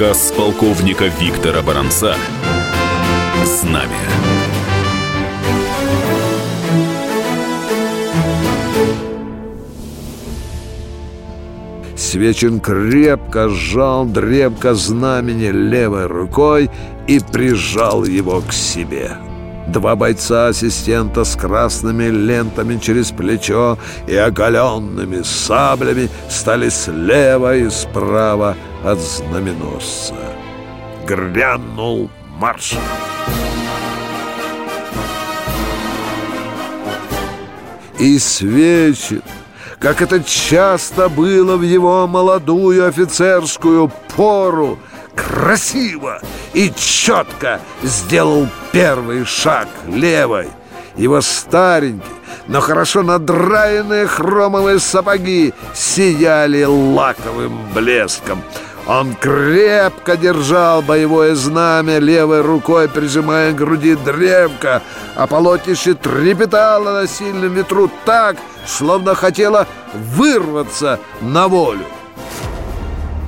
Рассказ 0.00 0.32
полковника 0.34 1.04
Виктора 1.20 1.60
Баранца 1.60 2.14
«Знамя». 3.44 3.90
Свечин 11.98 12.60
крепко 12.60 13.50
сжал 13.50 14.06
древко 14.06 14.72
знамени 14.72 15.48
левой 15.48 16.06
рукой 16.06 16.70
и 17.06 17.20
прижал 17.20 18.06
его 18.06 18.40
к 18.40 18.54
себе. 18.54 19.18
Два 19.68 19.96
бойца-ассистента 19.96 21.24
с 21.24 21.36
красными 21.36 22.04
лентами 22.04 22.78
через 22.78 23.10
плечо 23.10 23.76
и 24.08 24.16
оголенными 24.16 25.20
саблями 25.22 26.08
стали 26.30 26.70
слева 26.70 27.54
и 27.54 27.68
справа 27.68 28.56
от 28.84 28.98
знаменосца. 28.98 30.14
Грянул 31.06 32.10
марш! 32.38 32.74
И 37.98 38.18
свечи, 38.18 39.20
как 39.78 40.00
это 40.00 40.22
часто 40.22 41.10
было 41.10 41.56
в 41.56 41.62
его 41.62 42.06
молодую 42.06 42.86
офицерскую 42.86 43.92
пору, 44.16 44.78
красиво 45.14 46.20
и 46.54 46.72
четко 46.74 47.60
сделал 47.82 48.48
первый 48.72 49.24
шаг 49.26 49.68
левой. 49.86 50.48
Его 50.96 51.20
старенький, 51.20 52.04
но 52.46 52.60
хорошо 52.60 53.02
надраенные 53.02 54.06
хромовые 54.06 54.80
сапоги 54.80 55.52
сияли 55.74 56.64
лаковым 56.64 57.72
блеском. 57.74 58.42
Он 58.90 59.14
крепко 59.14 60.16
держал 60.16 60.82
боевое 60.82 61.36
знамя 61.36 62.00
левой 62.00 62.40
рукой, 62.40 62.88
прижимая 62.88 63.52
к 63.52 63.56
груди 63.56 63.94
древко, 63.94 64.82
а 65.14 65.28
полотнище 65.28 65.94
трепетало 65.94 67.02
на 67.02 67.06
сильном 67.06 67.54
ветру 67.54 67.88
так, 68.04 68.36
словно 68.66 69.14
хотело 69.14 69.68
вырваться 69.94 70.98
на 71.20 71.46
волю. 71.46 71.84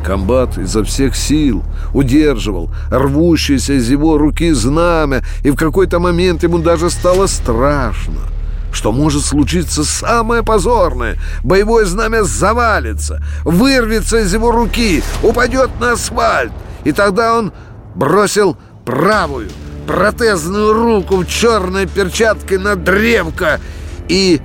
Комбат 0.04 0.58
изо 0.58 0.82
всех 0.82 1.14
сил 1.14 1.62
удерживал 1.94 2.68
рвущееся 2.90 3.74
из 3.74 3.88
его 3.88 4.18
руки 4.18 4.50
знамя, 4.50 5.22
и 5.44 5.52
в 5.52 5.56
какой-то 5.56 6.00
момент 6.00 6.42
ему 6.42 6.58
даже 6.58 6.90
стало 6.90 7.28
страшно 7.28 8.31
что 8.72 8.90
может 8.90 9.24
случиться 9.24 9.84
самое 9.84 10.42
позорное. 10.42 11.18
Боевое 11.44 11.84
знамя 11.84 12.24
завалится, 12.24 13.22
вырвется 13.44 14.18
из 14.18 14.32
его 14.32 14.50
руки, 14.50 15.02
упадет 15.22 15.70
на 15.78 15.92
асфальт. 15.92 16.52
И 16.84 16.92
тогда 16.92 17.38
он 17.38 17.52
бросил 17.94 18.56
правую, 18.84 19.50
протезную 19.86 20.72
руку 20.72 21.18
в 21.18 21.26
черной 21.26 21.86
перчатке 21.86 22.58
на 22.58 22.74
древко 22.74 23.60
и 24.08 24.40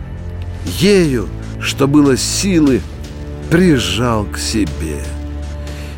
ею, 0.66 1.28
что 1.60 1.88
было 1.88 2.18
силы, 2.18 2.82
прижал 3.50 4.26
к 4.26 4.38
себе. 4.38 5.02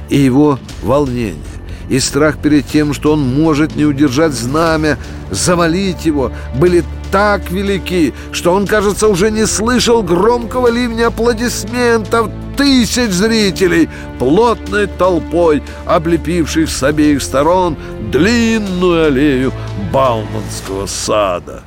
И 0.09 0.17
его 0.17 0.59
волнение, 0.81 1.35
и 1.89 1.99
страх 1.99 2.37
перед 2.37 2.67
тем, 2.67 2.93
что 2.93 3.13
он 3.13 3.21
может 3.21 3.75
не 3.75 3.85
удержать 3.85 4.33
знамя, 4.33 4.97
завалить 5.31 6.05
его, 6.05 6.31
были 6.55 6.83
так 7.11 7.49
велики, 7.49 8.13
что 8.31 8.53
он, 8.53 8.67
кажется, 8.67 9.07
уже 9.07 9.31
не 9.31 9.45
слышал 9.47 10.03
громкого 10.03 10.67
ливня 10.67 11.07
аплодисментов 11.07 12.29
тысяч 12.55 13.11
зрителей, 13.11 13.89
плотной 14.19 14.87
толпой, 14.87 15.63
облепивших 15.85 16.69
с 16.69 16.83
обеих 16.83 17.21
сторон 17.23 17.77
длинную 18.11 19.07
аллею 19.07 19.51
Бауманского 19.91 20.85
сада. 20.85 21.63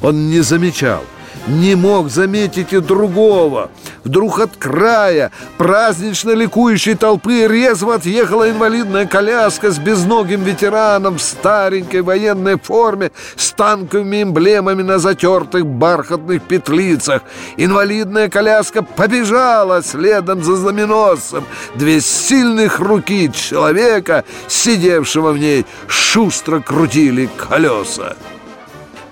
Он 0.00 0.28
не 0.30 0.40
замечал, 0.40 1.02
не 1.46 1.74
мог 1.74 2.10
заметить 2.10 2.72
и 2.72 2.80
другого. 2.80 3.70
Вдруг 4.02 4.40
от 4.40 4.56
края 4.56 5.30
празднично 5.58 6.32
ликующей 6.32 6.94
толпы 6.94 7.46
резво 7.46 7.96
отъехала 7.96 8.50
инвалидная 8.50 9.06
коляска 9.06 9.70
с 9.70 9.78
безногим 9.78 10.42
ветераном 10.42 11.18
в 11.18 11.22
старенькой 11.22 12.02
военной 12.02 12.58
форме 12.58 13.12
с 13.36 13.52
танковыми 13.52 14.22
эмблемами 14.22 14.82
на 14.82 14.98
затертых 14.98 15.66
бархатных 15.66 16.42
петлицах. 16.42 17.22
Инвалидная 17.56 18.28
коляска 18.28 18.82
побежала 18.82 19.82
следом 19.82 20.42
за 20.42 20.56
знаменосцем. 20.56 21.44
Две 21.74 22.00
сильных 22.00 22.80
руки 22.80 23.30
человека, 23.32 24.24
сидевшего 24.48 25.32
в 25.32 25.38
ней, 25.38 25.66
шустро 25.86 26.60
крутили 26.60 27.28
колеса. 27.36 28.16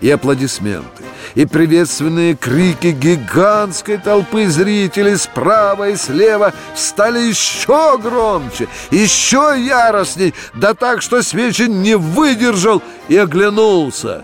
И 0.00 0.10
аплодисменты 0.10 1.01
и 1.34 1.46
приветственные 1.46 2.34
крики 2.34 2.88
гигантской 2.88 3.98
толпы 3.98 4.48
зрителей 4.48 5.16
справа 5.16 5.90
и 5.90 5.96
слева 5.96 6.52
стали 6.74 7.20
еще 7.20 7.98
громче, 7.98 8.68
еще 8.90 9.54
яростней, 9.56 10.34
да 10.54 10.74
так, 10.74 11.02
что 11.02 11.22
Свечин 11.22 11.82
не 11.82 11.96
выдержал 11.96 12.82
и 13.08 13.16
оглянулся. 13.16 14.22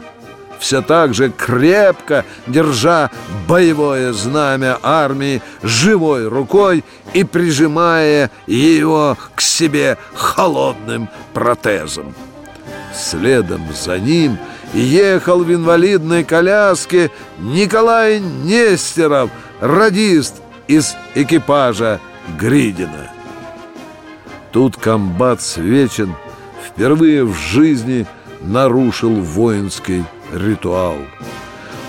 Все 0.58 0.82
так 0.82 1.14
же 1.14 1.30
крепко 1.30 2.24
держа 2.48 3.10
боевое 3.46 4.12
знамя 4.12 4.78
армии 4.82 5.40
живой 5.62 6.26
рукой 6.26 6.84
и 7.14 7.22
прижимая 7.22 8.30
его 8.46 9.16
к 9.36 9.40
себе 9.40 9.98
холодным 10.14 11.08
протезом. 11.32 12.12
Следом 12.92 13.62
за 13.72 14.00
ним– 14.00 14.36
ехал 14.72 15.42
в 15.42 15.52
инвалидной 15.52 16.24
коляске 16.24 17.10
Николай 17.38 18.20
Нестеров, 18.20 19.30
радист 19.60 20.36
из 20.66 20.96
экипажа 21.14 22.00
Гридина. 22.38 23.10
Тут 24.52 24.76
комбат 24.76 25.42
Свечин 25.42 26.14
впервые 26.66 27.24
в 27.24 27.34
жизни 27.34 28.06
нарушил 28.40 29.14
воинский 29.14 30.04
ритуал. 30.32 30.96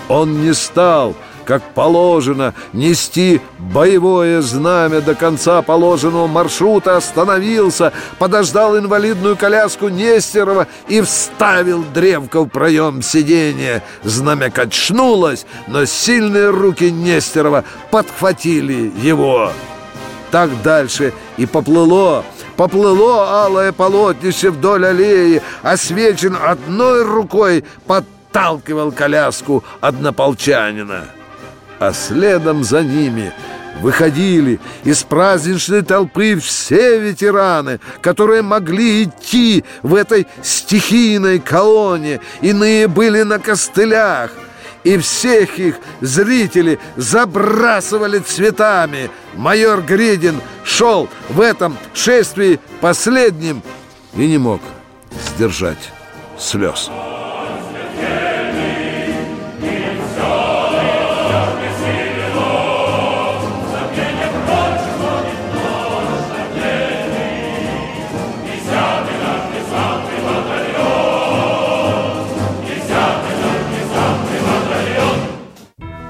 Он 0.08 0.42
не 0.42 0.54
стал 0.54 1.14
как 1.44 1.62
положено, 1.74 2.54
нести 2.72 3.40
боевое 3.58 4.40
знамя 4.42 5.00
до 5.00 5.14
конца 5.14 5.62
положенного 5.62 6.26
маршрута, 6.26 6.96
остановился, 6.96 7.92
подождал 8.18 8.78
инвалидную 8.78 9.36
коляску 9.36 9.88
Нестерова 9.88 10.66
и 10.88 11.00
вставил 11.00 11.84
древко 11.94 12.42
в 12.42 12.48
проем 12.48 13.02
сиденья. 13.02 13.82
Знамя 14.02 14.50
качнулось, 14.50 15.46
но 15.66 15.84
сильные 15.84 16.50
руки 16.50 16.90
Нестерова 16.90 17.64
подхватили 17.90 18.92
его. 19.00 19.52
Так 20.30 20.50
дальше 20.62 21.12
и 21.36 21.46
поплыло, 21.46 22.24
поплыло 22.56 23.44
алое 23.44 23.72
полотнище 23.72 24.50
вдоль 24.50 24.86
аллеи, 24.86 25.42
освечен 25.62 26.36
одной 26.40 27.04
рукой 27.04 27.64
подталкивал 27.86 28.92
коляску 28.92 29.64
однополчанина 29.80 31.08
а 31.80 31.94
следом 31.94 32.62
за 32.62 32.82
ними 32.82 33.32
выходили 33.80 34.60
из 34.84 35.02
праздничной 35.02 35.82
толпы 35.82 36.36
все 36.36 36.98
ветераны, 36.98 37.80
которые 38.02 38.42
могли 38.42 39.04
идти 39.04 39.64
в 39.82 39.94
этой 39.94 40.26
стихийной 40.42 41.40
колонне, 41.40 42.20
иные 42.42 42.86
были 42.86 43.22
на 43.22 43.38
костылях, 43.38 44.30
и 44.84 44.98
всех 44.98 45.58
их 45.58 45.76
зрители 46.00 46.78
забрасывали 46.96 48.18
цветами. 48.18 49.10
Майор 49.34 49.80
Гридин 49.80 50.40
шел 50.64 51.08
в 51.30 51.40
этом 51.40 51.78
шествии 51.94 52.60
последним 52.80 53.62
и 54.14 54.26
не 54.26 54.38
мог 54.38 54.60
сдержать 55.34 55.90
слез. 56.38 56.90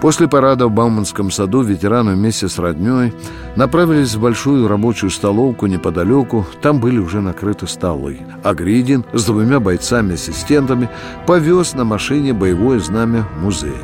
После 0.00 0.28
парада 0.28 0.66
в 0.66 0.70
Бауманском 0.70 1.30
саду 1.30 1.60
ветераны 1.60 2.14
вместе 2.14 2.48
с 2.48 2.58
роднёй 2.58 3.12
направились 3.54 4.14
в 4.14 4.20
большую 4.20 4.66
рабочую 4.66 5.10
столовку 5.10 5.66
неподалеку. 5.66 6.46
Там 6.62 6.80
были 6.80 6.98
уже 6.98 7.20
накрыты 7.20 7.66
столы. 7.66 8.20
А 8.42 8.54
Гридин 8.54 9.04
с 9.12 9.26
двумя 9.26 9.60
бойцами-ассистентами 9.60 10.88
повез 11.26 11.74
на 11.74 11.84
машине 11.84 12.32
боевое 12.32 12.80
знамя 12.80 13.26
в 13.36 13.42
музей. 13.42 13.76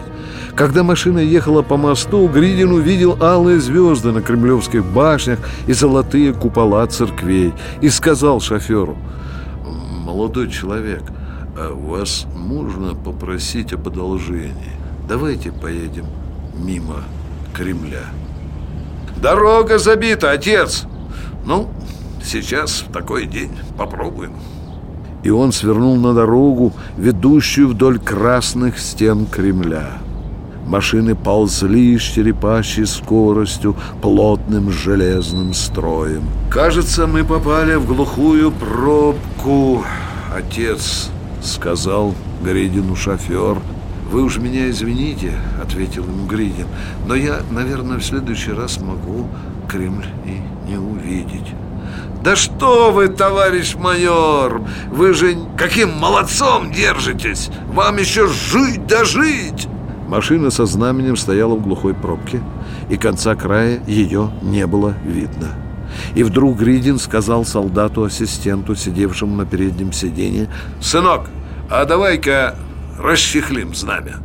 Когда 0.55 0.83
машина 0.83 1.19
ехала 1.19 1.61
по 1.61 1.77
мосту, 1.77 2.27
Гридин 2.29 2.73
увидел 2.73 3.23
алые 3.23 3.61
звезды 3.61 4.11
на 4.11 4.23
кремлевских 4.23 4.87
башнях 4.87 5.39
и 5.67 5.75
золотые 5.75 6.33
купола 6.33 6.87
церквей 6.87 7.53
и 7.83 7.91
сказал 7.91 8.41
шоферу, 8.41 8.97
«Молодой 10.03 10.49
человек, 10.49 11.03
а 11.59 11.75
вас 11.75 12.25
можно 12.35 12.95
попросить 12.95 13.75
об 13.75 13.87
одолжении?» 13.89 14.76
Давайте 15.09 15.53
поедем 15.53 16.07
мимо 16.55 17.05
Кремля. 17.55 18.05
Дорога 19.23 19.79
забита, 19.79 20.33
отец! 20.33 20.85
Ну, 21.45 21.69
сейчас 22.23 22.85
такой 22.93 23.27
день. 23.27 23.53
Попробуем. 23.79 24.33
И 25.23 25.31
он 25.31 25.53
свернул 25.53 25.97
на 25.97 26.13
дорогу, 26.13 26.73
ведущую 26.97 27.69
вдоль 27.69 27.99
красных 27.99 28.79
стен 28.79 29.27
Кремля. 29.27 29.99
Машины 30.67 31.15
ползли 31.15 31.97
с 31.97 32.03
черепащей 32.03 32.87
скоростью, 32.87 33.77
плотным 34.03 34.71
железным 34.71 35.55
строем. 35.55 36.25
Кажется, 36.51 37.07
мы 37.07 37.25
попали 37.25 37.77
в 37.77 37.87
глухую 37.87 38.51
пробку, 38.51 39.85
отец. 40.37 41.11
сказал 41.41 42.15
Гридину 42.43 42.97
шофер. 42.97 43.59
«Вы 44.17 44.23
уж 44.23 44.39
меня 44.39 44.71
извините»,— 44.71 45.35
ответил 45.63 46.05
ему 46.05 46.27
Гридин, 46.27 46.67
«но 47.07 47.15
я, 47.15 47.41
наверное, 47.51 47.99
в 47.99 48.03
следующий 48.03 48.53
раз 48.53 48.81
могу 48.81 49.29
Кремль 49.69 50.07
и 50.25 50.41
не 50.67 50.79
увидеть». 50.79 51.53
Да 52.25 52.35
что 52.35 52.93
вы, 52.93 53.09
товарищ 53.09 53.75
майор! 53.75 54.63
Вы 54.91 55.13
же 55.13 55.37
каким 55.59 55.91
молодцом 55.99 56.73
держитесь! 56.73 57.51
Вам 57.67 57.99
еще 57.99 58.27
жить 58.27 58.87
да 58.87 59.05
жить! 59.05 59.69
Машина 60.09 60.49
со 60.49 60.65
знаменем 60.65 61.19
стояла 61.19 61.55
в 61.55 61.63
глухой 61.63 61.93
пробке, 61.93 62.41
и 62.89 62.97
конца 62.97 63.35
края 63.35 63.83
ее 63.87 64.31
не 64.41 64.67
было 64.67 64.95
видно. 65.05 65.49
И 66.15 66.23
вдруг 66.23 66.57
Гридин 66.57 66.99
сказал 66.99 67.45
солдату-ассистенту, 67.45 68.77
сидевшему 68.77 69.37
на 69.37 69.45
переднем 69.45 69.93
сиденье, 69.93 70.49
«Сынок, 70.81 71.29
а 71.69 71.85
давай-ка 71.85 72.57
расчехлим 72.99 73.75
знамя». 73.75 74.17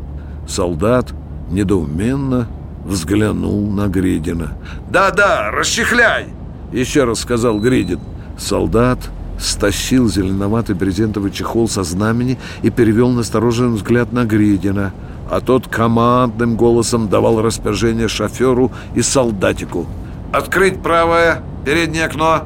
Солдат 0.47 1.13
недоуменно 1.49 2.47
взглянул 2.85 3.69
на 3.69 3.87
Гридина. 3.87 4.53
«Да-да, 4.89 5.51
расчехляй!» 5.51 6.27
Еще 6.71 7.03
раз 7.03 7.19
сказал 7.19 7.59
Гридин. 7.59 7.99
Солдат 8.37 8.99
стащил 9.39 10.07
зеленоватый 10.07 10.75
брезентовый 10.75 11.31
чехол 11.31 11.67
со 11.67 11.83
знамени 11.83 12.37
и 12.61 12.69
перевел 12.69 13.09
настороженный 13.09 13.75
взгляд 13.75 14.13
на 14.13 14.25
Гридина, 14.25 14.93
а 15.29 15.41
тот 15.41 15.67
командным 15.67 16.55
голосом 16.55 17.09
давал 17.09 17.41
распоряжение 17.41 18.07
шоферу 18.07 18.71
и 18.95 19.01
солдатику. 19.01 19.87
«Открыть 20.31 20.81
правое 20.81 21.43
переднее 21.65 22.05
окно! 22.05 22.43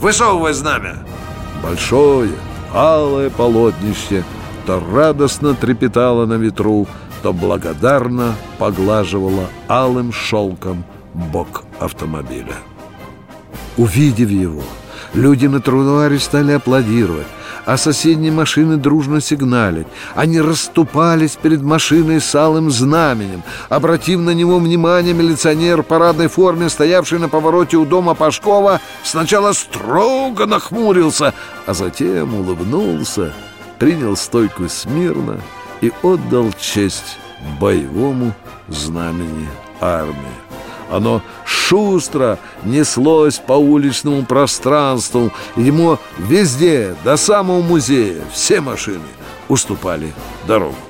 Высовывай 0.00 0.54
знамя!» 0.54 0.96
Большое, 1.62 2.30
алое 2.72 3.30
полотнище 3.30 4.24
то 4.68 4.82
радостно 4.92 5.54
трепетало 5.54 6.26
на 6.26 6.34
ветру, 6.34 6.86
то 7.22 7.32
благодарно 7.32 8.34
поглаживало 8.58 9.46
алым 9.66 10.12
шелком 10.12 10.84
бок 11.14 11.64
автомобиля. 11.80 12.56
Увидев 13.78 14.28
его, 14.28 14.62
люди 15.14 15.46
на 15.46 15.60
тротуаре 15.60 16.18
стали 16.18 16.52
аплодировать, 16.52 17.26
а 17.64 17.78
соседние 17.78 18.30
машины 18.30 18.76
дружно 18.76 19.22
сигналить. 19.22 19.86
Они 20.14 20.38
расступались 20.38 21.38
перед 21.40 21.62
машиной 21.62 22.20
с 22.20 22.34
алым 22.34 22.70
знаменем. 22.70 23.42
Обратив 23.70 24.20
на 24.20 24.34
него 24.34 24.58
внимание, 24.58 25.14
милиционер 25.14 25.80
в 25.80 25.86
парадной 25.86 26.28
форме, 26.28 26.68
стоявший 26.68 27.18
на 27.18 27.30
повороте 27.30 27.78
у 27.78 27.86
дома 27.86 28.12
Пашкова, 28.12 28.82
сначала 29.02 29.52
строго 29.54 30.44
нахмурился, 30.44 31.32
а 31.64 31.72
затем 31.72 32.34
улыбнулся, 32.34 33.32
принял 33.78 34.16
стойку 34.16 34.68
смирно 34.68 35.40
и 35.80 35.92
отдал 36.02 36.52
честь 36.58 37.18
боевому 37.60 38.32
знамени 38.68 39.48
армии. 39.80 40.16
Оно 40.90 41.22
шустро 41.44 42.38
неслось 42.64 43.38
по 43.38 43.52
уличному 43.52 44.24
пространству. 44.24 45.30
Ему 45.56 45.98
везде, 46.16 46.96
до 47.04 47.16
самого 47.16 47.60
музея, 47.60 48.22
все 48.32 48.60
машины 48.60 49.04
уступали 49.48 50.12
дорогу. 50.46 50.87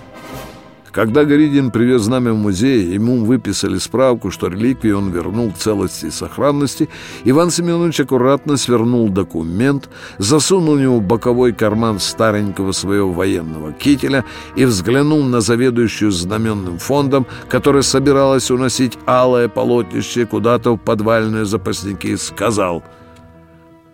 Когда 0.93 1.25
Горидин 1.25 1.71
привез 1.71 2.03
знамя 2.03 2.33
в 2.33 2.37
музей, 2.37 2.95
ему 2.95 3.25
выписали 3.25 3.79
справку, 3.79 4.31
что 4.31 4.49
реликвии 4.49 4.91
он 4.91 5.11
вернул 5.11 5.51
в 5.51 5.59
целости 5.59 6.07
и 6.07 6.11
сохранности. 6.11 6.89
Иван 7.25 7.51
Семенович 7.51 8.01
аккуратно 8.01 8.57
свернул 8.57 9.09
документ, 9.09 9.91
засунул 10.19 10.77
в 10.77 10.81
него 10.81 11.01
боковой 11.01 11.53
карман 11.53 11.99
старенького 11.99 12.73
своего 12.73 13.13
военного 13.13 13.73
кителя 13.73 14.25
и 14.57 14.65
взглянул 14.65 15.23
на 15.25 15.41
заведующую 15.41 16.11
знаменным 16.11 16.79
фондом, 16.79 17.27
которая 17.49 17.83
собиралась 17.83 18.51
уносить 18.51 18.99
алое 19.07 19.49
полотнище 19.49 20.27
куда-то 20.27 20.73
в 20.73 20.79
подвальные 20.79 21.45
запасники, 21.45 22.17
сказал 22.17 22.83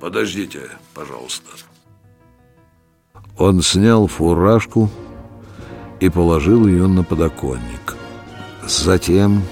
«Подождите, 0.00 0.60
пожалуйста». 0.94 1.50
Он 3.36 3.62
снял 3.62 4.06
фуражку, 4.06 4.90
и 6.04 6.10
положил 6.10 6.66
ее 6.66 6.86
на 6.86 7.02
подоконник. 7.02 7.96
Затем, 8.66 9.42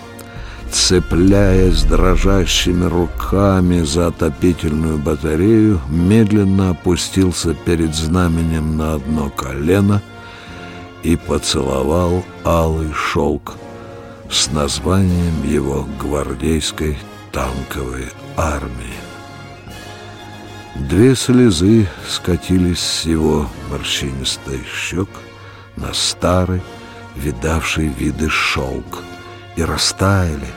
цепляясь 0.71 1.83
дрожащими 1.85 2.85
руками 2.85 3.81
за 3.81 4.09
отопительную 4.09 4.99
батарею, 4.99 5.81
медленно 5.89 6.71
опустился 6.71 7.55
перед 7.55 7.95
знаменем 7.95 8.77
на 8.77 8.95
одно 8.95 9.31
колено 9.31 10.03
и 11.03 11.17
поцеловал 11.17 12.23
алый 12.45 12.93
шелк 12.93 13.55
с 14.31 14.51
названием 14.51 15.43
его 15.45 15.87
гвардейской 16.01 16.99
танковой 17.33 18.09
армии. 18.37 19.01
Две 20.75 21.15
слезы 21.17 21.89
скатились 22.07 22.81
с 22.81 23.05
его 23.05 23.47
морщинистой 23.71 24.61
щек, 24.71 25.09
на 25.77 25.93
старый, 25.93 26.63
видавший 27.17 27.89
виды 27.89 28.29
шелк, 28.29 29.03
и 29.57 29.63
растаяли, 29.63 30.49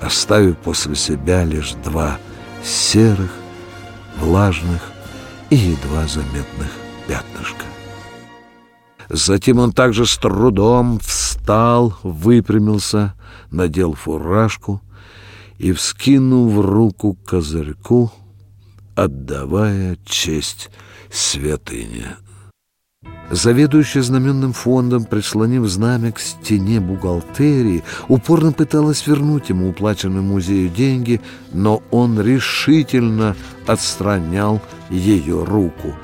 оставив 0.00 0.56
после 0.58 0.94
себя 0.96 1.44
лишь 1.44 1.72
два 1.84 2.18
серых, 2.64 3.30
влажных 4.18 4.82
и 5.50 5.56
едва 5.56 6.06
заметных 6.06 6.70
пятнышка. 7.06 7.64
Затем 9.08 9.58
он 9.58 9.72
также 9.72 10.06
с 10.06 10.16
трудом 10.16 10.98
встал, 11.00 11.98
выпрямился, 12.02 13.14
надел 13.50 13.94
фуражку 13.94 14.80
и, 15.58 15.72
вскинув 15.72 16.64
руку 16.64 17.16
козырьку, 17.24 18.10
отдавая 18.94 19.98
честь 20.04 20.70
святыне 21.10 22.16
Заведующая 23.32 24.02
знаменным 24.02 24.52
фондом, 24.52 25.04
прислонив 25.04 25.66
знамя 25.66 26.12
к 26.12 26.20
стене 26.20 26.80
бухгалтерии, 26.80 27.82
упорно 28.08 28.52
пыталась 28.52 29.06
вернуть 29.06 29.48
ему 29.48 29.70
уплаченные 29.70 30.20
музею 30.20 30.68
деньги, 30.68 31.18
но 31.50 31.82
он 31.90 32.20
решительно 32.20 33.34
отстранял 33.66 34.60
ее 34.90 35.44
руку. 35.44 35.96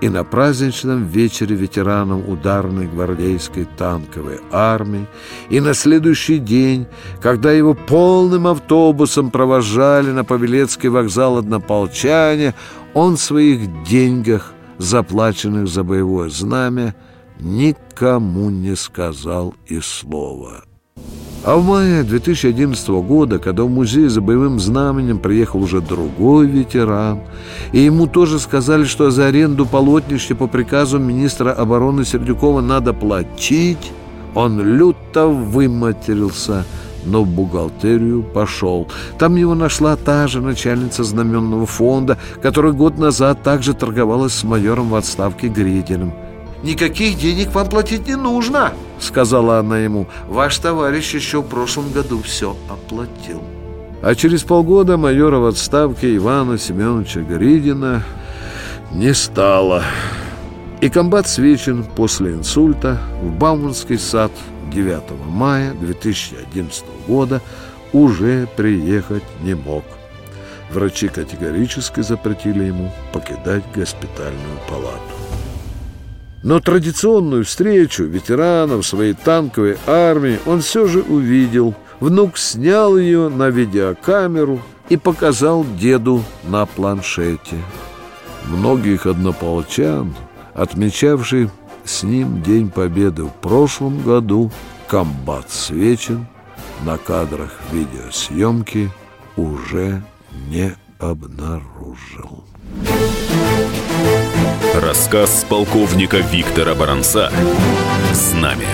И 0.00 0.08
на 0.08 0.22
праздничном 0.22 1.06
вечере 1.06 1.56
ветеранам 1.56 2.28
ударной 2.28 2.86
гвардейской 2.86 3.66
танковой 3.76 4.38
армии, 4.52 5.08
и 5.50 5.58
на 5.58 5.74
следующий 5.74 6.38
день, 6.38 6.86
когда 7.20 7.50
его 7.50 7.74
полным 7.74 8.46
автобусом 8.46 9.32
провожали 9.32 10.12
на 10.12 10.22
Павелецкий 10.22 10.88
вокзал 10.88 11.38
однополчане, 11.38 12.54
он 12.94 13.16
в 13.16 13.20
своих 13.20 13.82
деньгах 13.82 14.52
заплаченных 14.78 15.68
за 15.68 15.84
боевое 15.84 16.28
знамя, 16.28 16.94
никому 17.40 18.50
не 18.50 18.76
сказал 18.76 19.54
и 19.66 19.80
слова. 19.80 20.64
А 21.44 21.56
в 21.56 21.64
мае 21.64 22.02
2011 22.02 22.88
года, 22.88 23.38
когда 23.38 23.62
в 23.62 23.70
музей 23.70 24.08
за 24.08 24.20
боевым 24.20 24.58
знаменем 24.58 25.20
приехал 25.20 25.62
уже 25.62 25.80
другой 25.80 26.48
ветеран, 26.48 27.20
и 27.72 27.80
ему 27.80 28.08
тоже 28.08 28.40
сказали, 28.40 28.84
что 28.84 29.10
за 29.10 29.26
аренду 29.26 29.64
полотнища 29.64 30.34
по 30.34 30.48
приказу 30.48 30.98
министра 30.98 31.52
обороны 31.52 32.04
Сердюкова 32.04 32.62
надо 32.62 32.92
платить, 32.92 33.92
он 34.34 34.60
люто 34.60 35.28
выматерился– 35.28 36.64
но 37.06 37.22
в 37.22 37.28
бухгалтерию 37.28 38.22
пошел. 38.22 38.88
Там 39.18 39.36
его 39.36 39.54
нашла 39.54 39.96
та 39.96 40.26
же 40.26 40.40
начальница 40.40 41.04
знаменного 41.04 41.66
фонда, 41.66 42.18
которая 42.42 42.72
год 42.72 42.98
назад 42.98 43.42
также 43.42 43.72
торговалась 43.74 44.34
с 44.34 44.44
майором 44.44 44.90
в 44.90 44.94
отставке 44.94 45.48
Грединым. 45.48 46.12
«Никаких 46.62 47.18
денег 47.18 47.54
вам 47.54 47.68
платить 47.68 48.08
не 48.08 48.16
нужно»,— 48.16 48.72
сказала 48.98 49.58
она 49.58 49.78
ему. 49.78 50.06
«Ваш 50.28 50.58
товарищ 50.58 51.14
еще 51.14 51.42
в 51.42 51.46
прошлом 51.46 51.90
году 51.92 52.20
все 52.22 52.56
оплатил». 52.68 53.42
А 54.02 54.14
через 54.14 54.42
полгода 54.42 54.96
майора 54.96 55.38
в 55.38 55.46
отставке 55.46 56.16
Ивана 56.16 56.58
Семеновича 56.58 57.20
Гридина 57.20 58.02
не 58.92 59.14
стало. 59.14 59.82
И 60.80 60.90
комбат 60.90 61.26
Свечин 61.26 61.84
после 61.84 62.32
инсульта 62.32 62.98
в 63.22 63.32
Бауманский 63.32 63.98
сад 63.98 64.30
9 64.70 65.02
мая 65.26 65.72
2011 65.74 66.84
года 67.06 67.40
уже 67.92 68.48
приехать 68.56 69.24
не 69.42 69.54
мог. 69.54 69.84
Врачи 70.70 71.08
категорически 71.08 72.00
запретили 72.00 72.64
ему 72.64 72.92
покидать 73.12 73.62
госпитальную 73.74 74.58
палату. 74.68 75.00
Но 76.42 76.60
традиционную 76.60 77.44
встречу 77.44 78.04
ветеранов 78.04 78.86
своей 78.86 79.14
танковой 79.14 79.78
армии 79.86 80.38
он 80.46 80.60
все 80.60 80.86
же 80.86 81.00
увидел. 81.00 81.74
Внук 81.98 82.36
снял 82.36 82.96
ее 82.96 83.28
на 83.28 83.48
видеокамеру 83.48 84.60
и 84.88 84.96
показал 84.96 85.64
деду 85.78 86.22
на 86.44 86.66
планшете. 86.66 87.56
Многих 88.44 89.06
однополчан, 89.06 90.14
отмечавший 90.54 91.50
с 91.86 92.02
ним 92.02 92.42
День 92.42 92.70
Победы 92.70 93.24
в 93.24 93.30
прошлом 93.30 94.02
году 94.02 94.50
комбат 94.88 95.50
Свечин 95.50 96.26
на 96.84 96.98
кадрах 96.98 97.52
видеосъемки 97.72 98.90
уже 99.36 100.02
не 100.48 100.74
обнаружил. 100.98 102.44
Рассказ 104.74 105.46
полковника 105.48 106.18
Виктора 106.18 106.74
Баранца 106.74 107.30
«Знамя». 108.12 108.66